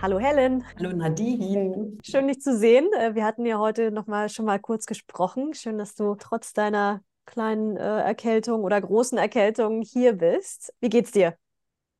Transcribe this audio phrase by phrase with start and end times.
[0.00, 0.64] Hallo Helen.
[0.78, 1.98] Hallo Nadine.
[2.04, 2.88] Schön dich zu sehen.
[2.92, 5.54] Äh, wir hatten ja heute noch mal schon mal kurz gesprochen.
[5.54, 10.72] Schön, dass du trotz deiner kleinen äh, Erkältung oder großen Erkältung hier bist.
[10.80, 11.34] Wie geht's dir?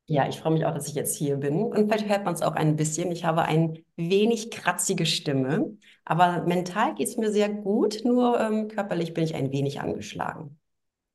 [0.05, 1.61] Ja, ich freue mich auch, dass ich jetzt hier bin.
[1.61, 3.11] Und vielleicht hört man es auch ein bisschen.
[3.11, 8.05] Ich habe eine wenig kratzige Stimme, aber mental geht es mir sehr gut.
[8.05, 10.57] Nur ähm, körperlich bin ich ein wenig angeschlagen.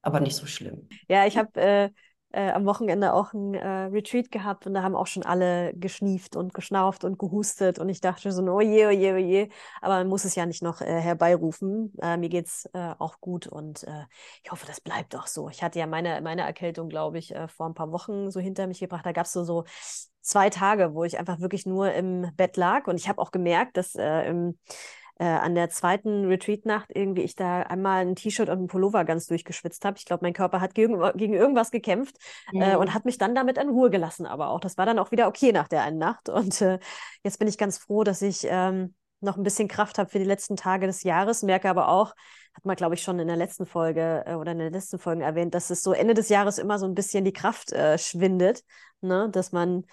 [0.03, 0.87] Aber nicht so schlimm.
[1.09, 1.91] Ja, ich habe äh,
[2.35, 6.35] äh, am Wochenende auch ein äh, Retreat gehabt und da haben auch schon alle geschnieft
[6.35, 9.49] und geschnauft und gehustet und ich dachte so, oh je, oh je, oh je,
[9.81, 11.93] aber man muss es ja nicht noch äh, herbeirufen.
[12.03, 14.05] Äh, mir geht es äh, auch gut und äh,
[14.43, 15.49] ich hoffe, das bleibt auch so.
[15.49, 18.81] Ich hatte ja meine, meine Erkältung, glaube ich, vor ein paar Wochen so hinter mich
[18.81, 19.07] gebracht.
[19.07, 19.65] Da gab es so, so
[20.21, 23.77] zwei Tage, wo ich einfach wirklich nur im Bett lag und ich habe auch gemerkt,
[23.77, 24.59] dass im
[25.19, 29.27] äh, an der zweiten Retreat-Nacht irgendwie ich da einmal ein T-Shirt und ein Pullover ganz
[29.27, 29.97] durchgeschwitzt habe.
[29.99, 32.17] Ich glaube, mein Körper hat gegen, gegen irgendwas gekämpft
[32.53, 32.63] mhm.
[32.63, 34.27] äh, und hat mich dann damit in Ruhe gelassen.
[34.27, 36.29] Aber auch das war dann auch wieder okay nach der einen Nacht.
[36.29, 36.79] Und äh,
[37.23, 38.95] jetzt bin ich ganz froh, dass ich ähm,
[39.25, 41.43] noch ein bisschen Kraft habe für die letzten Tage des Jahres.
[41.43, 42.15] Merke aber auch,
[42.55, 45.21] hat man, glaube ich, schon in der letzten Folge äh, oder in den letzten Folgen
[45.21, 48.63] erwähnt, dass es so Ende des Jahres immer so ein bisschen die Kraft äh, schwindet,
[49.01, 49.29] ne?
[49.31, 49.85] dass man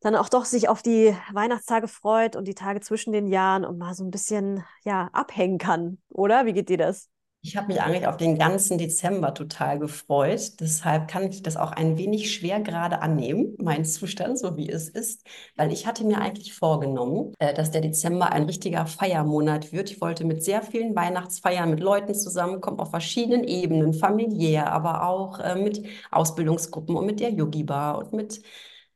[0.00, 3.78] dann auch doch sich auf die Weihnachtstage freut und die Tage zwischen den Jahren und
[3.78, 6.44] mal so ein bisschen ja abhängen kann, oder?
[6.44, 7.11] Wie geht dir das?
[7.44, 10.60] Ich habe mich eigentlich auf den ganzen Dezember total gefreut.
[10.60, 14.88] Deshalb kann ich das auch ein wenig schwer gerade annehmen, mein Zustand, so wie es
[14.88, 15.26] ist,
[15.56, 19.90] weil ich hatte mir eigentlich vorgenommen, äh, dass der Dezember ein richtiger Feiermonat wird.
[19.90, 25.40] Ich wollte mit sehr vielen Weihnachtsfeiern mit Leuten zusammenkommen, auf verschiedenen Ebenen, familiär, aber auch
[25.40, 25.82] äh, mit
[26.12, 28.40] Ausbildungsgruppen und mit der Yogi Bar und mit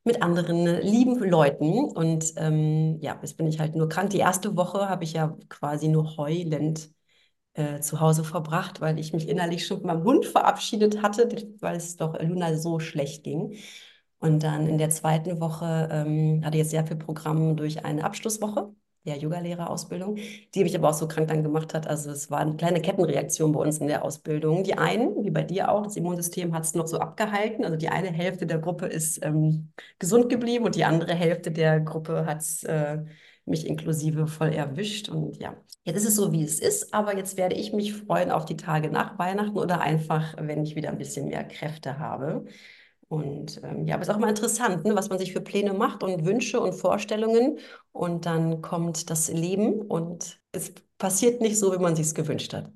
[0.05, 1.81] mit anderen lieben Leuten.
[1.85, 4.11] Und ähm, ja, jetzt bin ich halt nur krank.
[4.11, 6.91] Die erste Woche habe ich ja quasi nur heulend
[7.57, 11.29] äh, zu Hause verbracht, weil ich mich innerlich schon mit meinem Hund verabschiedet hatte,
[11.61, 13.57] weil es doch Luna so schlecht ging.
[14.19, 18.05] Und dann in der zweiten Woche ähm, hatte ich jetzt sehr viel Programm durch eine
[18.05, 18.75] Abschlusswoche
[19.07, 20.17] der Yogalehrerausbildung,
[20.55, 21.87] die mich aber auch so krank dann gemacht hat.
[21.87, 24.65] Also es war eine kleine Kettenreaktion bei uns in der Ausbildung.
[24.65, 27.65] Die einen, wie bei dir auch, das Immunsystem hat es noch so abgehalten.
[27.65, 31.81] Also die eine Hälfte der Gruppe ist ähm, gesund geblieben und die andere Hälfte der
[31.81, 32.99] Gruppe hat es äh,
[33.47, 35.09] mich inklusive voll erwischt.
[35.09, 36.93] Und ja, jetzt ist es so, wie es ist.
[36.93, 40.77] Aber jetzt werde ich mich freuen auf die Tage nach Weihnachten oder einfach, wenn ich
[40.77, 42.45] wieder ein bisschen mehr Kräfte habe.
[43.09, 45.73] Und ähm, ja, aber es ist auch mal interessant, ne, was man sich für Pläne
[45.75, 47.59] macht und Wünsche und Vorstellungen.
[47.93, 52.53] Und dann kommt das Leben und es passiert nicht so, wie man sich es gewünscht
[52.53, 52.71] hat.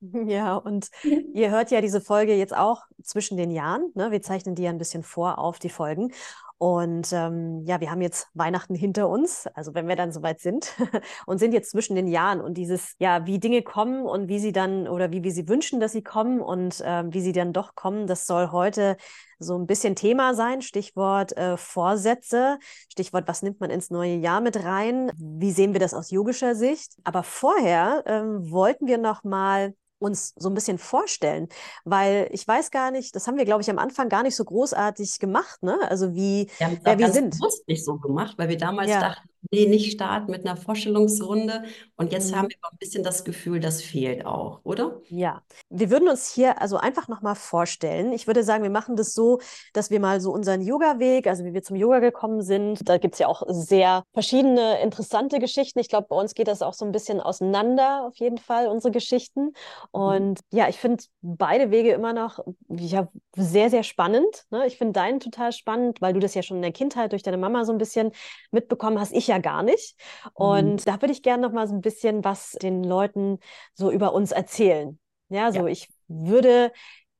[0.26, 0.90] Ja, und
[1.34, 3.90] ihr hört ja diese Folge jetzt auch zwischen den Jahren.
[3.94, 4.10] Ne?
[4.10, 6.12] Wir zeichnen die ja ein bisschen vor auf die Folgen.
[6.58, 10.72] Und ähm, ja, wir haben jetzt Weihnachten hinter uns, also wenn wir dann soweit sind
[11.26, 14.52] und sind jetzt zwischen den Jahren und dieses, ja, wie Dinge kommen und wie sie
[14.52, 17.74] dann oder wie wir sie wünschen, dass sie kommen und ähm, wie sie dann doch
[17.74, 18.96] kommen, das soll heute
[19.40, 20.62] so ein bisschen Thema sein.
[20.62, 25.10] Stichwort äh, Vorsätze, Stichwort, was nimmt man ins neue Jahr mit rein?
[25.16, 26.94] Wie sehen wir das aus yogischer Sicht?
[27.02, 31.48] Aber vorher ähm, wollten wir noch mal uns so ein bisschen vorstellen,
[31.84, 34.44] weil ich weiß gar nicht, das haben wir, glaube ich, am Anfang gar nicht so
[34.44, 35.78] großartig gemacht, ne?
[35.88, 37.38] Also wie wir, wer wir sind.
[37.38, 39.00] Bewusst nicht so gemacht, weil wir damals ja.
[39.00, 41.64] dachten, nee, nicht starten mit einer Vorstellungsrunde.
[41.96, 42.36] Und jetzt mhm.
[42.36, 45.00] haben wir ein bisschen das Gefühl, das fehlt auch, oder?
[45.08, 48.12] Ja, wir würden uns hier also einfach nochmal vorstellen.
[48.12, 49.40] Ich würde sagen, wir machen das so,
[49.72, 53.14] dass wir mal so unseren Yoga-Weg, also wie wir zum Yoga gekommen sind, da gibt
[53.14, 55.78] es ja auch sehr verschiedene interessante Geschichten.
[55.78, 58.92] Ich glaube, bei uns geht das auch so ein bisschen auseinander, auf jeden Fall, unsere
[58.92, 59.46] Geschichten.
[59.46, 59.52] Mhm.
[59.92, 60.58] Und mhm.
[60.58, 64.44] ja, ich finde beide Wege immer noch ja, sehr, sehr spannend.
[64.50, 64.66] Ne?
[64.66, 67.36] Ich finde deinen total spannend, weil du das ja schon in der Kindheit durch deine
[67.36, 68.12] Mama so ein bisschen
[68.50, 69.12] mitbekommen hast.
[69.12, 69.96] Ich ja gar nicht.
[70.32, 70.84] Und mhm.
[70.84, 73.38] da würde ich gerne noch mal so ein bisschen was den Leuten
[73.74, 74.98] so über uns erzählen.
[75.28, 75.66] Ja, so ja.
[75.66, 76.72] ich würde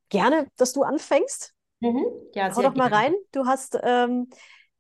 [0.09, 1.55] gerne, dass du anfängst.
[1.81, 2.05] Mhm.
[2.35, 3.05] Ja, Hau doch mal gerne.
[3.07, 3.15] rein.
[3.33, 4.29] Du hast ähm,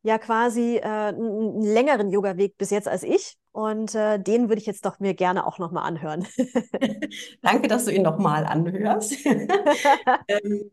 [0.02, 3.36] ja quasi äh, einen längeren Yoga-Weg bis jetzt als ich.
[3.52, 6.26] Und äh, den würde ich jetzt doch mir gerne auch nochmal anhören.
[7.42, 9.14] Danke, dass du ihn nochmal anhörst.
[10.28, 10.70] ähm,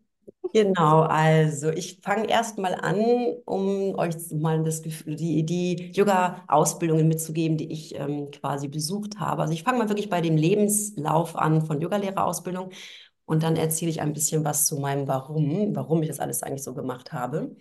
[0.54, 2.98] Genau, also ich fange erstmal an,
[3.46, 9.44] um euch mal das Gefühl, die, die Yoga-Ausbildungen mitzugeben, die ich ähm, quasi besucht habe.
[9.44, 12.72] Also ich fange mal wirklich bei dem Lebenslauf an von Yogalehrerausbildung
[13.26, 16.64] und dann erzähle ich ein bisschen was zu meinem Warum, warum ich das alles eigentlich
[16.64, 17.56] so gemacht habe.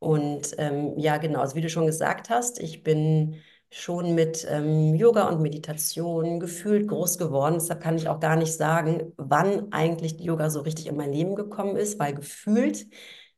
[0.00, 3.36] Und ähm, ja, genau, also wie du schon gesagt hast, ich bin
[3.72, 7.54] schon mit ähm, Yoga und Meditation gefühlt groß geworden.
[7.54, 11.34] Deshalb kann ich auch gar nicht sagen, wann eigentlich Yoga so richtig in mein Leben
[11.34, 12.86] gekommen ist, weil gefühlt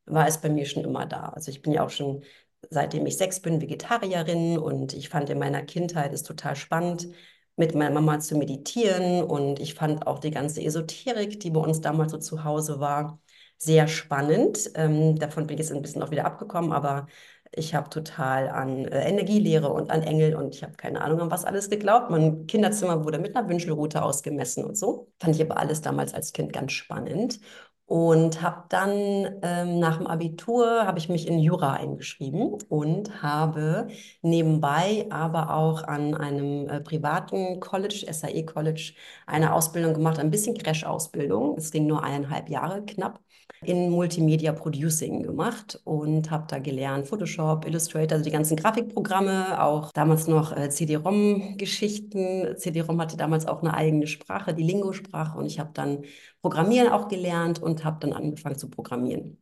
[0.07, 1.29] war es bei mir schon immer da.
[1.31, 2.25] Also ich bin ja auch schon,
[2.69, 7.09] seitdem ich sechs bin, Vegetarierin und ich fand in meiner Kindheit es total spannend,
[7.57, 11.81] mit meiner Mama zu meditieren und ich fand auch die ganze Esoterik, die bei uns
[11.81, 13.21] damals so zu Hause war,
[13.59, 14.71] sehr spannend.
[14.75, 17.07] Ähm, davon bin ich jetzt ein bisschen auch wieder abgekommen, aber
[17.56, 21.31] ich habe total an äh, Energielehre und an Engel und ich habe keine Ahnung an
[21.31, 22.11] was alles geglaubt.
[22.11, 25.12] Mein Kinderzimmer wurde mit einer Wünschelrute ausgemessen und so.
[25.21, 27.41] Fand ich aber alles damals als Kind ganz spannend.
[27.87, 33.89] Und habe dann ähm, nach dem Abitur habe ich mich in Jura eingeschrieben und habe
[34.23, 38.95] nebenbei aber auch an einem äh, privaten College, SAE College,
[39.27, 41.57] eine Ausbildung gemacht, ein bisschen Crash-Ausbildung.
[41.59, 43.21] Es ging nur eineinhalb Jahre knapp
[43.63, 49.93] in Multimedia Producing gemacht und habe da gelernt Photoshop, Illustrator, also die ganzen Grafikprogramme, auch
[49.93, 52.57] damals noch äh, CD-ROM-Geschichten.
[52.57, 56.03] CD-ROM hatte damals auch eine eigene Sprache, die Lingo-Sprache und ich habe dann
[56.44, 59.38] Programmieren auch gelernt und habe dann angefangen zu programmieren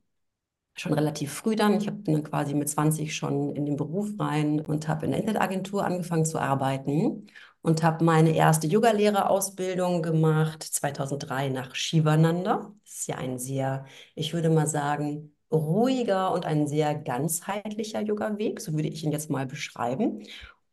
[0.75, 1.79] schon relativ früh dann.
[1.79, 5.21] Ich bin dann quasi mit 20 schon in den Beruf rein und habe in der
[5.21, 7.27] Internetagentur angefangen zu arbeiten
[7.63, 12.73] und habe meine erste Yogalehrerausbildung gemacht 2003 nach Shivananda.
[12.85, 13.85] Das ist ja ein sehr,
[14.15, 19.31] ich würde mal sagen, ruhiger und ein sehr ganzheitlicher Yoga-Weg, so würde ich ihn jetzt
[19.31, 20.23] mal beschreiben.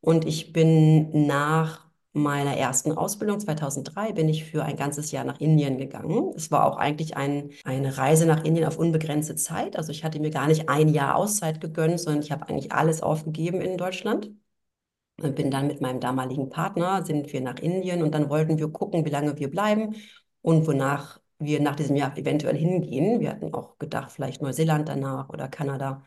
[0.02, 5.40] Und ich bin nach meiner ersten Ausbildung 2003 bin ich für ein ganzes Jahr nach
[5.40, 6.34] Indien gegangen.
[6.36, 9.76] Es war auch eigentlich ein, eine Reise nach Indien auf unbegrenzte Zeit.
[9.78, 13.02] Also ich hatte mir gar nicht ein Jahr Auszeit gegönnt, sondern ich habe eigentlich alles
[13.04, 14.32] aufgegeben in Deutschland.
[15.22, 18.70] Und bin dann mit meinem damaligen Partner, sind wir nach Indien und dann wollten wir
[18.70, 19.96] gucken, wie lange wir bleiben
[20.42, 23.20] und wonach wir nach diesem Jahr eventuell hingehen.
[23.20, 26.06] Wir hatten auch gedacht, vielleicht Neuseeland danach oder Kanada.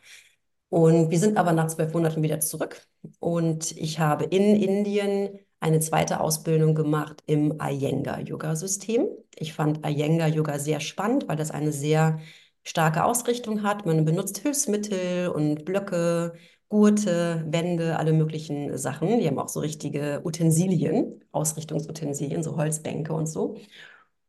[0.70, 2.86] Und wir sind aber nach zwölf Monaten wieder zurück.
[3.18, 9.06] Und ich habe in Indien eine zweite Ausbildung gemacht im Iyengar-Yoga-System.
[9.36, 12.18] Ich fand Iyengar-Yoga sehr spannend, weil das eine sehr
[12.64, 13.86] starke Ausrichtung hat.
[13.86, 16.34] Man benutzt Hilfsmittel und Blöcke,
[16.68, 19.18] Gurte, Wände, alle möglichen Sachen.
[19.20, 23.56] Die haben auch so richtige Utensilien, Ausrichtungsutensilien, so Holzbänke und so.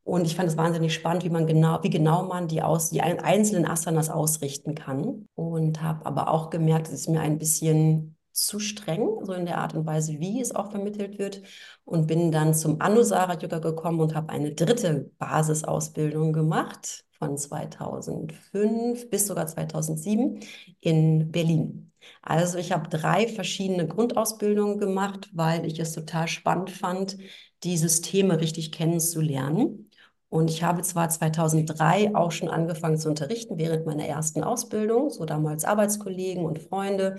[0.04, 3.02] Und ich fand es wahnsinnig spannend, wie man genau, wie genau man die, aus, die
[3.02, 5.26] einzelnen Asanas ausrichten kann.
[5.36, 9.60] Und habe aber auch gemerkt, es ist mir ein bisschen zu streng, so in der
[9.60, 11.42] Art und Weise, wie es auch vermittelt wird.
[11.86, 19.10] Und bin dann zum Anusara Yoga gekommen und habe eine dritte Basisausbildung gemacht von 2005
[19.10, 20.40] bis sogar 2007
[20.82, 21.92] in Berlin.
[22.22, 27.18] Also ich habe drei verschiedene Grundausbildungen gemacht, weil ich es total spannend fand,
[27.64, 29.90] die Systeme richtig kennenzulernen.
[30.28, 35.26] Und ich habe zwar 2003 auch schon angefangen zu unterrichten während meiner ersten Ausbildung, so
[35.26, 37.18] damals Arbeitskollegen und Freunde,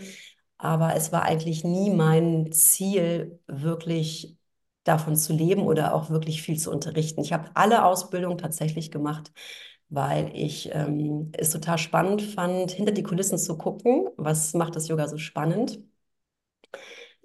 [0.65, 4.39] aber es war eigentlich nie mein Ziel, wirklich
[4.85, 7.21] davon zu leben oder auch wirklich viel zu unterrichten.
[7.21, 9.33] Ich habe alle Ausbildungen tatsächlich gemacht,
[9.91, 14.09] weil ich ähm, es total spannend fand, hinter die Kulissen zu gucken.
[14.17, 15.79] Was macht das Yoga so spannend?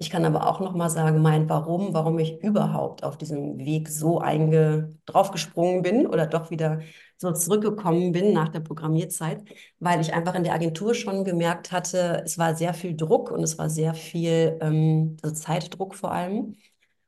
[0.02, 3.90] Ich kann aber auch noch mal sagen, mein Warum, warum ich überhaupt auf diesem Weg
[3.90, 6.80] so einge draufgesprungen bin oder doch wieder
[7.18, 9.44] so zurückgekommen bin nach der Programmierzeit,
[9.80, 13.44] weil ich einfach in der Agentur schon gemerkt hatte, es war sehr viel Druck und
[13.44, 16.56] es war sehr viel ähm, also Zeitdruck vor allem.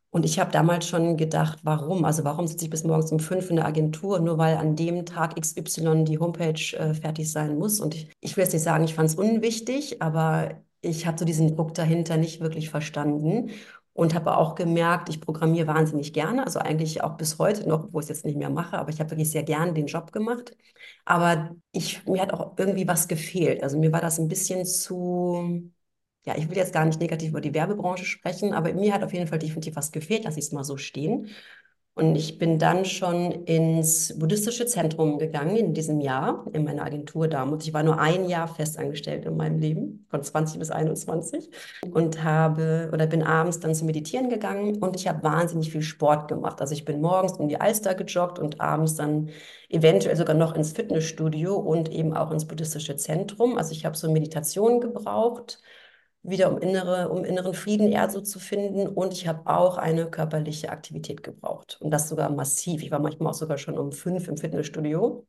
[0.10, 2.04] Und ich habe damals schon gedacht, warum?
[2.04, 5.06] Also warum sitze ich bis morgens um fünf in der Agentur, nur weil an dem
[5.06, 7.80] Tag XY die Homepage äh, fertig sein muss?
[7.80, 11.26] Und ich, ich will jetzt nicht sagen, ich fand es unwichtig, aber ich habe so
[11.26, 13.52] diesen Druck dahinter nicht wirklich verstanden
[13.94, 18.00] und habe auch gemerkt, ich programmiere wahnsinnig gerne, also eigentlich auch bis heute noch, wo
[18.00, 20.56] ich es jetzt nicht mehr mache, aber ich habe wirklich sehr gerne den Job gemacht.
[21.06, 23.64] Aber ich, mir hat auch irgendwie was gefehlt.
[23.64, 25.72] Also mir war das ein bisschen zu
[26.26, 29.14] ja, ich will jetzt gar nicht negativ über die Werbebranche sprechen, aber mir hat auf
[29.14, 31.30] jeden Fall definitiv was gefehlt, lasse ich es mal so stehen.
[31.94, 37.28] Und ich bin dann schon ins buddhistische Zentrum gegangen in diesem Jahr, in meiner Agentur
[37.28, 37.68] damals.
[37.68, 41.50] Ich war nur ein Jahr festangestellt in meinem Leben, von 20 bis 21.
[41.92, 46.30] Und habe oder bin abends dann zum Meditieren gegangen und ich habe wahnsinnig viel Sport
[46.30, 46.62] gemacht.
[46.62, 49.30] Also ich bin morgens um die Alster gejoggt und abends dann
[49.68, 53.58] eventuell sogar noch ins Fitnessstudio und eben auch ins buddhistische Zentrum.
[53.58, 55.60] Also ich habe so Meditation gebraucht
[56.24, 58.88] wieder um innere, um inneren Frieden eher so zu finden.
[58.88, 61.78] Und ich habe auch eine körperliche Aktivität gebraucht.
[61.82, 62.84] Und das sogar massiv.
[62.84, 65.26] Ich war manchmal auch sogar schon um fünf im Fitnessstudio.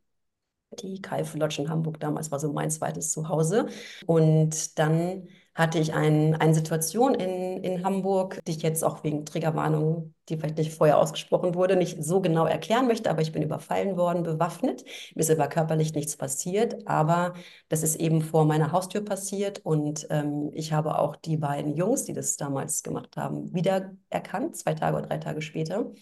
[0.80, 3.66] Die Kaifu Lodge in Hamburg damals war so mein zweites Zuhause.
[4.06, 9.26] Und dann hatte ich ein, eine Situation in, in Hamburg, die ich jetzt auch wegen
[9.26, 13.42] Triggerwarnung, die vielleicht nicht vorher ausgesprochen wurde, nicht so genau erklären möchte, aber ich bin
[13.42, 14.82] überfallen worden, bewaffnet.
[15.14, 17.34] Mir ist aber körperlich nichts passiert, aber
[17.68, 22.04] das ist eben vor meiner Haustür passiert und ähm, ich habe auch die beiden Jungs,
[22.04, 25.92] die das damals gemacht haben, wiedererkannt, zwei Tage oder drei Tage später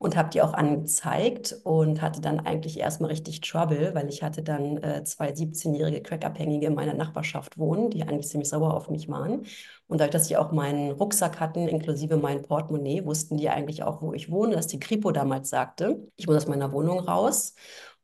[0.00, 4.42] und habe die auch angezeigt und hatte dann eigentlich erstmal richtig Trouble, weil ich hatte
[4.42, 9.10] dann äh, zwei 17-jährige Crackabhängige in meiner Nachbarschaft wohnen, die eigentlich ziemlich sauer auf mich
[9.10, 9.42] waren.
[9.88, 14.00] Und dadurch, dass sie auch meinen Rucksack hatten, inklusive mein Portemonnaie, wussten die eigentlich auch,
[14.00, 17.54] wo ich wohne, dass die Kripo damals sagte, ich muss aus meiner Wohnung raus.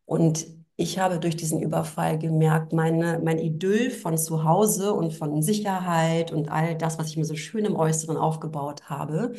[0.05, 5.41] Und ich habe durch diesen Überfall gemerkt, meine, mein Idyll von zu Hause und von
[5.41, 9.33] Sicherheit und all das, was ich mir so schön im Äußeren aufgebaut habe,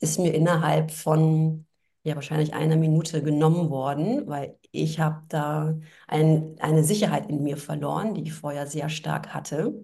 [0.00, 1.66] ist mir innerhalb von
[2.02, 5.74] ja wahrscheinlich einer Minute genommen worden, weil ich habe da
[6.08, 9.74] ein, eine Sicherheit in mir verloren, die ich vorher sehr stark hatte.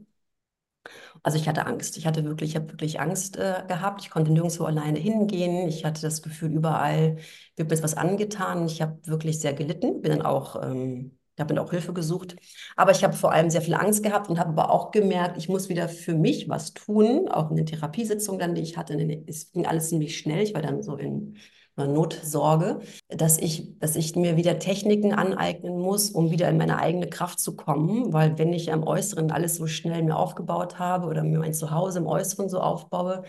[1.22, 1.96] Also ich hatte Angst.
[1.96, 4.02] Ich hatte wirklich, ich habe wirklich Angst äh, gehabt.
[4.02, 5.68] Ich konnte nirgendwo alleine hingehen.
[5.68, 7.16] Ich hatte das Gefühl, überall
[7.56, 8.66] wird mir jetzt was angetan.
[8.66, 10.00] Ich habe wirklich sehr gelitten.
[10.02, 12.36] Bin dann auch, ähm, habe dann auch Hilfe gesucht.
[12.76, 15.48] Aber ich habe vor allem sehr viel Angst gehabt und habe aber auch gemerkt, ich
[15.48, 17.28] muss wieder für mich was tun.
[17.28, 18.94] Auch in den Therapiesitzungen dann, die ich hatte.
[19.26, 20.42] Es ging alles ziemlich schnell.
[20.42, 21.36] Ich war dann so in
[21.76, 27.08] Notsorge, dass ich, dass ich mir wieder Techniken aneignen muss, um wieder in meine eigene
[27.08, 31.22] Kraft zu kommen, weil wenn ich am Äußeren alles so schnell mir aufgebaut habe oder
[31.22, 33.24] mir mein Zuhause im Äußeren so aufbaue,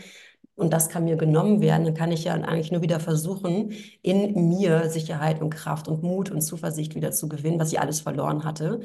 [0.55, 4.49] und das kann mir genommen werden, dann kann ich ja eigentlich nur wieder versuchen, in
[4.49, 8.43] mir Sicherheit und Kraft und Mut und Zuversicht wieder zu gewinnen, was ich alles verloren
[8.43, 8.81] hatte.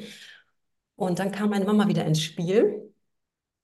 [0.95, 2.93] Und dann kam meine Mama wieder ins Spiel,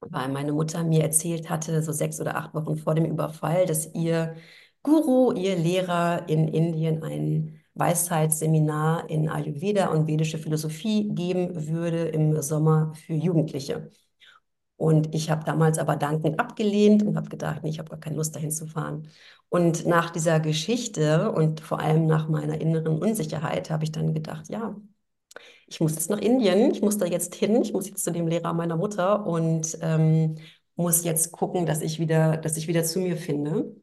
[0.01, 3.93] weil meine Mutter mir erzählt hatte, so sechs oder acht Wochen vor dem Überfall, dass
[3.93, 4.35] ihr
[4.83, 12.41] Guru, ihr Lehrer in Indien, ein Weisheitsseminar in Ayurveda und vedische Philosophie geben würde im
[12.41, 13.91] Sommer für Jugendliche.
[14.77, 18.15] Und ich habe damals aber dankend abgelehnt und habe gedacht, nee, ich habe gar keine
[18.17, 19.09] Lust dahin zu fahren.
[19.49, 24.49] Und nach dieser Geschichte und vor allem nach meiner inneren Unsicherheit habe ich dann gedacht,
[24.49, 24.75] ja,
[25.67, 28.27] ich muss jetzt nach Indien, ich muss da jetzt hin, ich muss jetzt zu dem
[28.27, 30.37] Lehrer meiner Mutter und ähm,
[30.75, 33.75] muss jetzt gucken, dass ich wieder, dass ich wieder zu mir finde.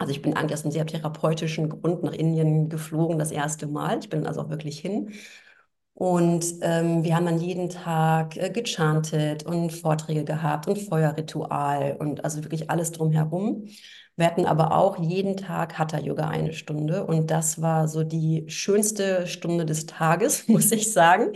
[0.00, 3.98] Also ich bin eigentlich aus einem sehr therapeutischen Grund nach Indien geflogen, das erste Mal.
[4.00, 5.12] Ich bin also auch wirklich hin.
[5.94, 12.24] Und ähm, wir haben dann jeden Tag äh, gechantet und Vorträge gehabt und Feuerritual und
[12.24, 13.66] also wirklich alles drumherum.
[14.20, 19.26] Wir hatten aber auch jeden Tag Hatha-Yoga eine Stunde und das war so die schönste
[19.26, 21.32] Stunde des Tages, muss ich sagen.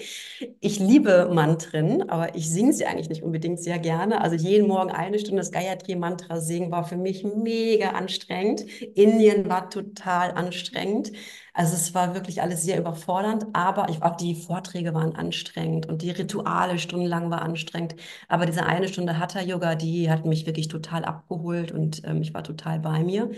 [0.61, 4.21] Ich liebe Mantren, aber ich singe sie eigentlich nicht unbedingt sehr gerne.
[4.21, 8.67] Also jeden Morgen eine Stunde das Gayatri-Mantra singen war für mich mega anstrengend.
[8.95, 11.11] Indien war total anstrengend.
[11.57, 16.03] Also es war wirklich alles sehr überfordernd, aber ich, auch die Vorträge waren anstrengend und
[16.03, 17.95] die Rituale stundenlang war anstrengend.
[18.29, 22.43] Aber diese eine Stunde Hatha-Yoga, die hat mich wirklich total abgeholt und ähm, ich war
[22.43, 23.31] total bei mir.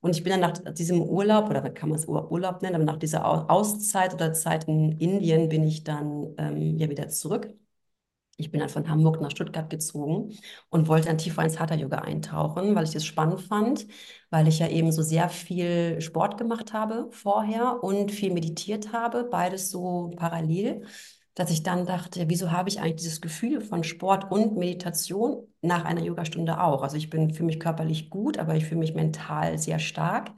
[0.00, 2.98] Und ich bin dann nach diesem Urlaub, oder kann man es Urlaub nennen, aber nach
[2.98, 7.50] dieser Auszeit oder Zeit in Indien bin ich dann ähm, ja wieder zurück
[8.36, 10.36] ich bin dann von Hamburg nach Stuttgart gezogen
[10.70, 13.86] und wollte dann tiefer ins Hatha-Yoga eintauchen, weil ich das spannend fand,
[14.30, 19.24] weil ich ja eben so sehr viel Sport gemacht habe vorher und viel meditiert habe,
[19.24, 20.84] beides so parallel,
[21.34, 25.84] dass ich dann dachte, wieso habe ich eigentlich dieses Gefühl von Sport und Meditation nach
[25.84, 26.82] einer Yogastunde auch?
[26.82, 30.32] Also ich bin für mich körperlich gut, aber ich fühle mich mental sehr stark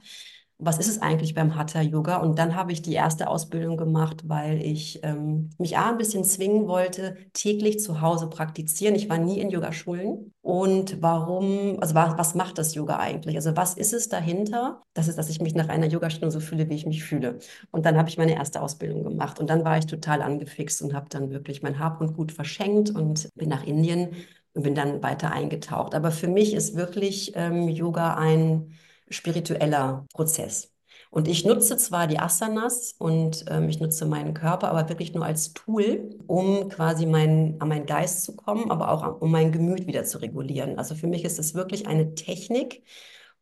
[0.59, 2.17] was ist es eigentlich beim Hatha Yoga?
[2.17, 6.23] Und dann habe ich die erste Ausbildung gemacht, weil ich ähm, mich A, ein bisschen
[6.23, 8.95] zwingen wollte, täglich zu Hause praktizieren.
[8.95, 10.33] Ich war nie in Yogaschulen.
[10.41, 13.35] Und warum, also was, was macht das Yoga eigentlich?
[13.35, 14.81] Also was ist es dahinter?
[14.93, 17.37] Das ist, dass ich mich nach einer Yogastunde so fühle, wie ich mich fühle.
[17.69, 19.39] Und dann habe ich meine erste Ausbildung gemacht.
[19.39, 22.89] Und dann war ich total angefixt und habe dann wirklich mein Hab und Gut verschenkt
[22.89, 24.09] und bin nach Indien
[24.53, 25.93] und bin dann weiter eingetaucht.
[25.93, 28.71] Aber für mich ist wirklich ähm, Yoga ein
[29.09, 30.73] spiritueller Prozess.
[31.09, 35.25] Und ich nutze zwar die Asanas und ähm, ich nutze meinen Körper, aber wirklich nur
[35.25, 39.87] als Tool, um quasi mein, an meinen Geist zu kommen, aber auch um mein Gemüt
[39.87, 40.77] wieder zu regulieren.
[40.77, 42.83] Also für mich ist es wirklich eine Technik,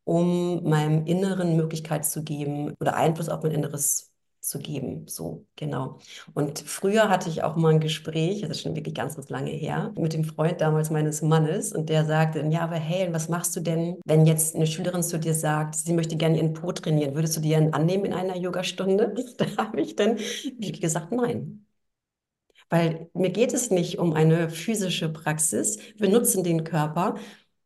[0.03, 4.14] um meinem Inneren Möglichkeit zu geben oder Einfluss auf mein Inneres
[4.47, 5.07] zu geben.
[5.07, 5.99] So, genau.
[6.33, 9.51] Und früher hatte ich auch mal ein Gespräch, das ist schon wirklich ganz, ganz lange
[9.51, 13.55] her, mit dem Freund damals meines Mannes und der sagte, ja, aber hey, was machst
[13.55, 17.15] du denn, wenn jetzt eine Schülerin zu dir sagt, sie möchte gerne ihren Po trainieren,
[17.15, 19.15] würdest du die dann annehmen in einer Yogastunde?
[19.37, 20.17] Da habe ich dann
[20.59, 21.65] gesagt, nein.
[22.69, 25.77] Weil mir geht es nicht um eine physische Praxis.
[25.97, 27.15] Wir nutzen den Körper.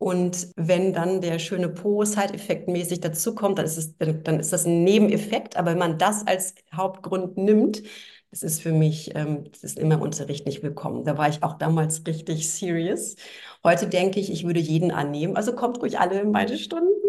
[0.00, 4.82] Und wenn dann der schöne Po side-effektmäßig dazukommt, dann ist, dann, dann ist das ein
[4.82, 5.58] Nebeneffekt.
[5.58, 7.82] Aber wenn man das als Hauptgrund nimmt,
[8.30, 11.04] das ist für mich, ähm, das ist in meinem Unterricht nicht willkommen.
[11.04, 13.16] Da war ich auch damals richtig serious.
[13.64, 15.36] Heute denke ich, ich würde jeden annehmen.
[15.36, 17.00] Also kommt ruhig alle in meine Stunden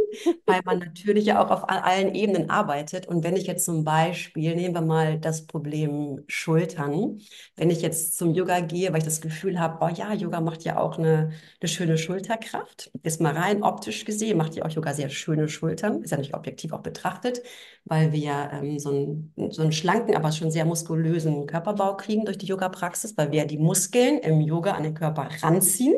[0.46, 3.08] weil man natürlich ja auch auf allen Ebenen arbeitet.
[3.08, 7.20] Und wenn ich jetzt zum Beispiel, nehmen wir mal das Problem Schultern,
[7.56, 10.64] wenn ich jetzt zum Yoga gehe, weil ich das Gefühl habe, oh ja, Yoga macht
[10.64, 12.92] ja auch eine, eine schöne Schulterkraft.
[13.04, 16.04] Ist mal rein optisch gesehen, macht ja auch Yoga sehr schöne Schultern.
[16.04, 17.42] Ist ja nicht objektiv auch betrachtet,
[17.86, 22.38] weil wir ähm, so, einen, so einen schlanken, aber schon sehr muskulösen Körperbau kriegen durch
[22.38, 25.96] die Yoga-Praxis, weil wir ja die Muskeln im Yoga an den Körper ranziehen.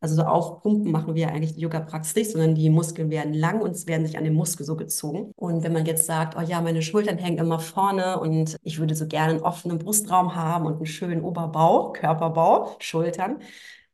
[0.00, 3.70] Also so aufpumpen machen wir eigentlich die Yoga-Praxis nicht, sondern die Muskeln werden lang und
[3.70, 5.32] es werden sich an den Muskel so gezogen.
[5.36, 8.94] Und wenn man jetzt sagt, oh ja, meine Schultern hängen immer vorne und ich würde
[8.94, 13.38] so gerne einen offenen Brustraum haben und einen schönen Oberbau, Körperbau, Schultern,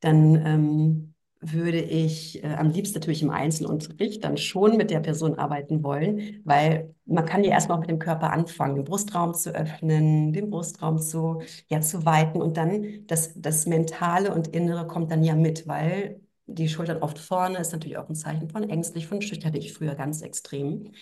[0.00, 5.38] dann ähm, würde ich äh, am liebsten natürlich im Einzelunterricht dann schon mit der Person
[5.38, 10.32] arbeiten wollen, weil man kann ja erstmal mit dem Körper anfangen, den Brustraum zu öffnen,
[10.32, 15.24] den Brustraum zu, ja, zu weiten und dann das, das Mentale und Innere kommt dann
[15.24, 19.22] ja mit, weil die Schultern oft vorne ist natürlich auch ein Zeichen von ängstlich, von
[19.22, 20.92] schüchtern, hatte ich früher ganz extrem.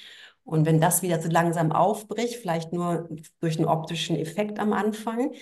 [0.45, 3.09] Und wenn das wieder so langsam aufbricht, vielleicht nur
[3.41, 5.33] durch einen optischen Effekt am Anfang,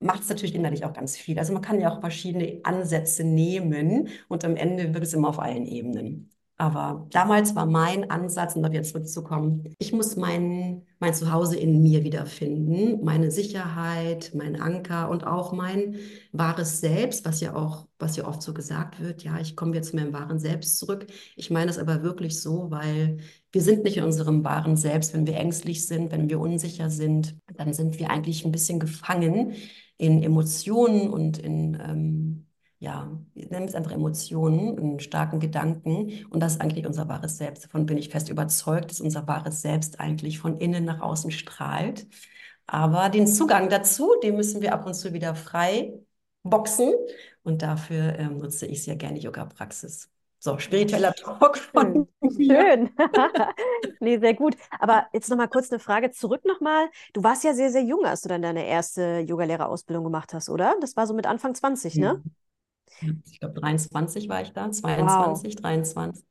[0.00, 1.38] macht es natürlich innerlich auch ganz viel.
[1.38, 5.38] Also man kann ja auch verschiedene Ansätze nehmen und am Ende wird es immer auf
[5.38, 6.30] allen Ebenen.
[6.56, 11.82] Aber damals war mein Ansatz, um da wieder zurückzukommen, ich muss mein, mein Zuhause in
[11.82, 15.96] mir wiederfinden, meine Sicherheit, mein Anker und auch mein
[16.30, 19.90] wahres Selbst, was ja auch, was ja oft so gesagt wird, ja, ich komme jetzt
[19.90, 21.08] zu meinem wahren Selbst zurück.
[21.34, 23.18] Ich meine es aber wirklich so, weil
[23.50, 25.12] wir sind nicht in unserem wahren Selbst.
[25.12, 29.54] Wenn wir ängstlich sind, wenn wir unsicher sind, dann sind wir eigentlich ein bisschen gefangen
[29.96, 32.46] in Emotionen und in, ähm,
[32.78, 36.24] ja, nennen es einfach Emotionen, in starken Gedanken.
[36.30, 37.64] Und das ist eigentlich unser wahres Selbst.
[37.64, 42.06] Davon bin ich fest überzeugt, dass unser wahres Selbst eigentlich von innen nach außen strahlt.
[42.66, 45.94] Aber den Zugang dazu, den müssen wir ab und zu wieder frei
[46.42, 46.92] boxen.
[47.42, 50.10] Und dafür ähm, nutze ich sehr gerne Yoga-Praxis.
[50.44, 52.36] So, spiritueller Talk von Schön.
[52.36, 52.90] Schön.
[54.00, 54.54] nee, sehr gut.
[54.78, 56.90] Aber jetzt nochmal kurz eine Frage zurück nochmal.
[57.14, 60.76] Du warst ja sehr, sehr jung, als du dann deine erste Yogalehrerausbildung gemacht hast, oder?
[60.82, 62.22] Das war so mit Anfang 20, ne?
[63.24, 65.62] Ich glaube, 23 war ich da, 22, wow.
[65.62, 66.26] 23.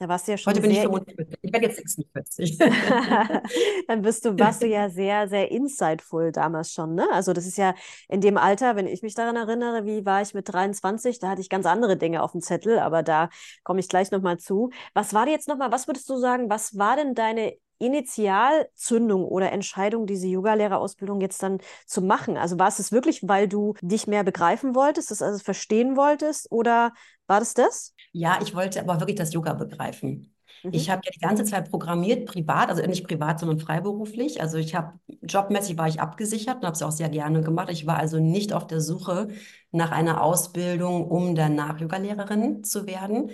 [0.00, 1.38] Da warst du ja schon Heute bin ich 45.
[1.42, 2.58] Ich werde jetzt 46.
[3.86, 7.06] Dann bist du, warst du ja sehr, sehr insightful damals schon, ne?
[7.12, 7.74] Also das ist ja
[8.08, 11.42] in dem Alter, wenn ich mich daran erinnere, wie war ich mit 23, da hatte
[11.42, 13.28] ich ganz andere Dinge auf dem Zettel, aber da
[13.62, 14.70] komme ich gleich nochmal zu.
[14.94, 19.52] Was war dir jetzt nochmal, was würdest du sagen, was war denn deine Initialzündung oder
[19.52, 22.38] Entscheidung, diese Yogalehrerausbildung jetzt dann zu machen?
[22.38, 26.50] Also war es das wirklich, weil du dich mehr begreifen wolltest, das also verstehen wolltest
[26.50, 26.94] oder
[27.26, 27.94] war das das?
[28.12, 30.34] Ja, ich wollte aber wirklich das Yoga begreifen.
[30.64, 30.70] Mhm.
[30.72, 34.40] Ich habe ja die ganze Zeit programmiert, privat, also nicht privat, sondern freiberuflich.
[34.40, 37.70] Also ich habe, jobmäßig war ich abgesichert und habe es auch sehr gerne gemacht.
[37.70, 39.28] Ich war also nicht auf der Suche
[39.70, 43.30] nach einer Ausbildung, um danach Yogalehrerin zu werden,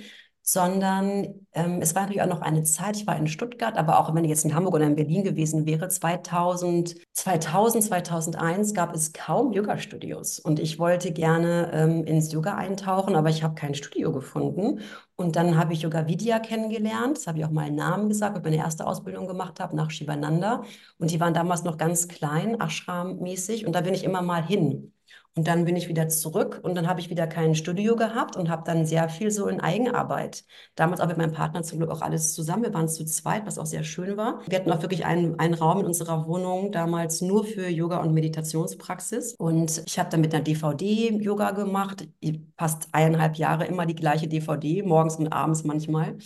[0.48, 4.14] sondern ähm, es war natürlich auch noch eine Zeit, ich war in Stuttgart, aber auch
[4.14, 9.12] wenn ich jetzt in Hamburg oder in Berlin gewesen wäre, 2000, 2000 2001 gab es
[9.12, 10.38] kaum Yoga-Studios.
[10.38, 14.82] Und ich wollte gerne ähm, ins Yoga eintauchen, aber ich habe kein Studio gefunden.
[15.16, 18.34] Und dann habe ich Yoga Vidya kennengelernt, das habe ich auch mal einen Namen gesagt,
[18.36, 20.62] weil ich meine erste Ausbildung gemacht habe nach Shivananda.
[20.98, 23.66] Und die waren damals noch ganz klein, Ashram-mäßig.
[23.66, 24.92] Und da bin ich immer mal hin.
[25.36, 28.48] Und dann bin ich wieder zurück und dann habe ich wieder kein Studio gehabt und
[28.48, 30.44] habe dann sehr viel so in Eigenarbeit.
[30.76, 32.62] Damals auch mit meinem Partner zum Glück auch alles zusammen.
[32.62, 34.40] Wir waren zu zweit, was auch sehr schön war.
[34.48, 38.14] Wir hatten auch wirklich einen, einen Raum in unserer Wohnung damals nur für Yoga und
[38.14, 39.34] Meditationspraxis.
[39.34, 42.08] Und ich habe dann mit einer DVD Yoga gemacht,
[42.56, 46.16] fast eineinhalb Jahre immer die gleiche DVD, morgens und abends manchmal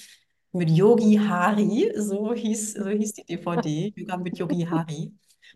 [0.52, 5.12] mit Yogi Hari, so hieß, so hieß die DVD, Yoga mit Yogi Hari.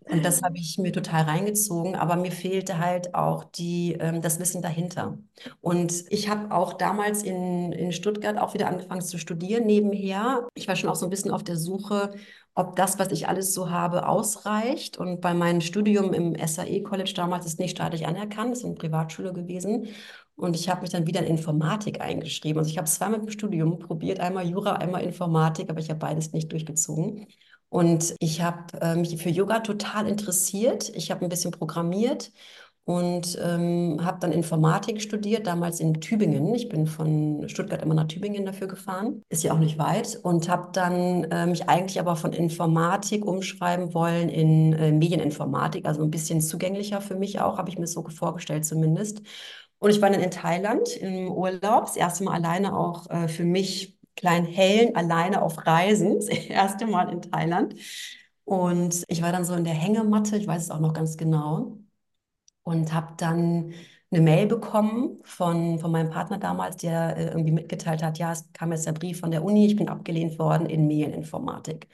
[0.07, 4.39] Und das habe ich mir total reingezogen, aber mir fehlte halt auch die, ähm, das
[4.39, 5.17] Wissen dahinter.
[5.61, 10.47] Und ich habe auch damals in, in Stuttgart auch wieder angefangen zu studieren nebenher.
[10.53, 12.13] Ich war schon auch so ein bisschen auf der Suche,
[12.53, 14.97] ob das, was ich alles so habe, ausreicht.
[14.97, 19.87] Und bei meinem Studium im SAE-College damals ist nicht staatlich anerkannt, ist eine Privatschule gewesen.
[20.35, 22.59] Und ich habe mich dann wieder in Informatik eingeschrieben.
[22.59, 26.31] Also ich habe zweimal im Studium probiert, einmal Jura, einmal Informatik, aber ich habe beides
[26.33, 27.27] nicht durchgezogen.
[27.69, 30.89] Und ich habe äh, mich für Yoga total interessiert.
[30.95, 32.31] Ich habe ein bisschen programmiert
[32.85, 36.53] und ähm, habe dann Informatik studiert, damals in Tübingen.
[36.53, 40.47] Ich bin von Stuttgart immer nach Tübingen dafür gefahren, ist ja auch nicht weit und
[40.47, 46.11] habe dann äh, mich eigentlich aber von Informatik umschreiben wollen in äh, Medieninformatik, also ein
[46.11, 49.21] bisschen zugänglicher für mich auch, habe ich mir so vorgestellt zumindest.
[49.79, 53.43] Und ich war dann in Thailand im Urlaub, das erste Mal alleine auch äh, für
[53.43, 57.75] mich klein Hellen alleine auf Reisen, das erste Mal in Thailand.
[58.45, 61.79] Und ich war dann so in der Hängematte, ich weiß es auch noch ganz genau
[62.63, 63.73] und habe dann
[64.11, 68.51] eine Mail bekommen von, von meinem Partner damals, der äh, irgendwie mitgeteilt hat, ja, es
[68.53, 71.87] kam jetzt der Brief von der Uni, ich bin abgelehnt worden in Medieninformatik.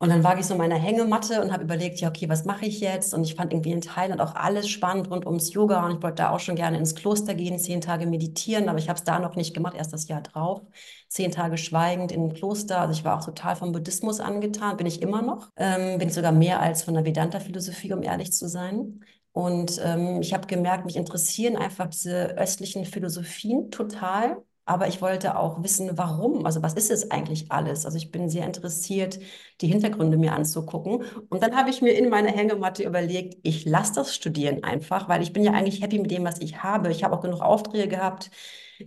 [0.00, 2.66] Und dann war ich so in meiner Hängematte und habe überlegt, ja, okay, was mache
[2.66, 3.12] ich jetzt?
[3.14, 6.22] Und ich fand irgendwie in Thailand auch alles spannend rund ums Yoga und ich wollte
[6.22, 9.18] da auch schon gerne ins Kloster gehen, zehn Tage meditieren, aber ich habe es da
[9.18, 10.62] noch nicht gemacht, erst das Jahr drauf.
[11.08, 12.80] Zehn Tage schweigend im Kloster.
[12.80, 15.50] Also ich war auch total vom Buddhismus angetan, bin ich immer noch.
[15.56, 19.00] Ähm, bin sogar mehr als von der Vedanta-Philosophie, um ehrlich zu sein.
[19.32, 24.42] Und ähm, ich habe gemerkt, mich interessieren einfach diese östlichen Philosophien total.
[24.68, 26.44] Aber ich wollte auch wissen, warum.
[26.44, 27.86] Also was ist es eigentlich alles?
[27.86, 29.18] Also ich bin sehr interessiert,
[29.62, 31.04] die Hintergründe mir anzugucken.
[31.30, 35.22] Und dann habe ich mir in meiner Hängematte überlegt, ich lasse das studieren einfach, weil
[35.22, 36.90] ich bin ja eigentlich happy mit dem, was ich habe.
[36.90, 38.30] Ich habe auch genug Aufträge gehabt.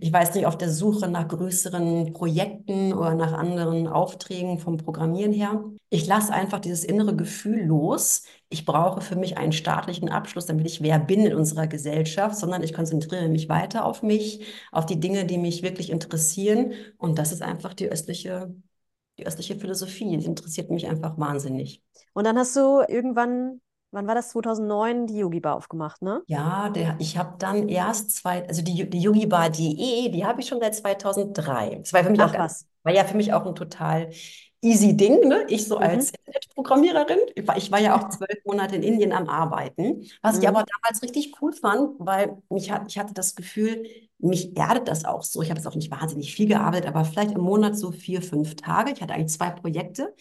[0.00, 5.32] Ich weiß nicht, auf der Suche nach größeren Projekten oder nach anderen Aufträgen vom Programmieren
[5.32, 5.64] her.
[5.90, 8.22] Ich lasse einfach dieses innere Gefühl los.
[8.48, 12.62] Ich brauche für mich einen staatlichen Abschluss, damit ich wer bin in unserer Gesellschaft, sondern
[12.62, 16.72] ich konzentriere mich weiter auf mich, auf die Dinge, die mich wirklich interessieren.
[16.96, 18.54] Und das ist einfach die östliche,
[19.18, 20.16] die östliche Philosophie.
[20.16, 21.82] Die interessiert mich einfach wahnsinnig.
[22.14, 23.60] Und dann hast du irgendwann
[23.92, 24.30] wann war das?
[24.30, 26.24] 2009 die Yogi Bar aufgemacht, ne?
[26.26, 30.60] Ja, der, ich habe dann erst zwei, also die, die yogibar.de, die habe ich schon
[30.60, 31.76] seit 2003.
[31.76, 32.66] Das war für mich Ach auch was.
[32.84, 34.10] war ja für mich auch ein total
[34.62, 35.44] easy Ding, ne?
[35.48, 35.78] Ich so Mhm.
[35.78, 40.38] als Internetprogrammiererin, ich war, ich war ja auch zwölf Monate in Indien am Arbeiten, was
[40.38, 40.48] ich Mhm.
[40.48, 43.84] aber damals richtig cool fand, weil mich hat, ich hatte das Gefühl,
[44.18, 45.42] mich erdet das auch so.
[45.42, 48.54] Ich habe jetzt auch nicht wahnsinnig viel gearbeitet, aber vielleicht im Monat so vier, fünf
[48.56, 48.92] Tage.
[48.92, 50.14] Ich hatte eigentlich zwei Projekte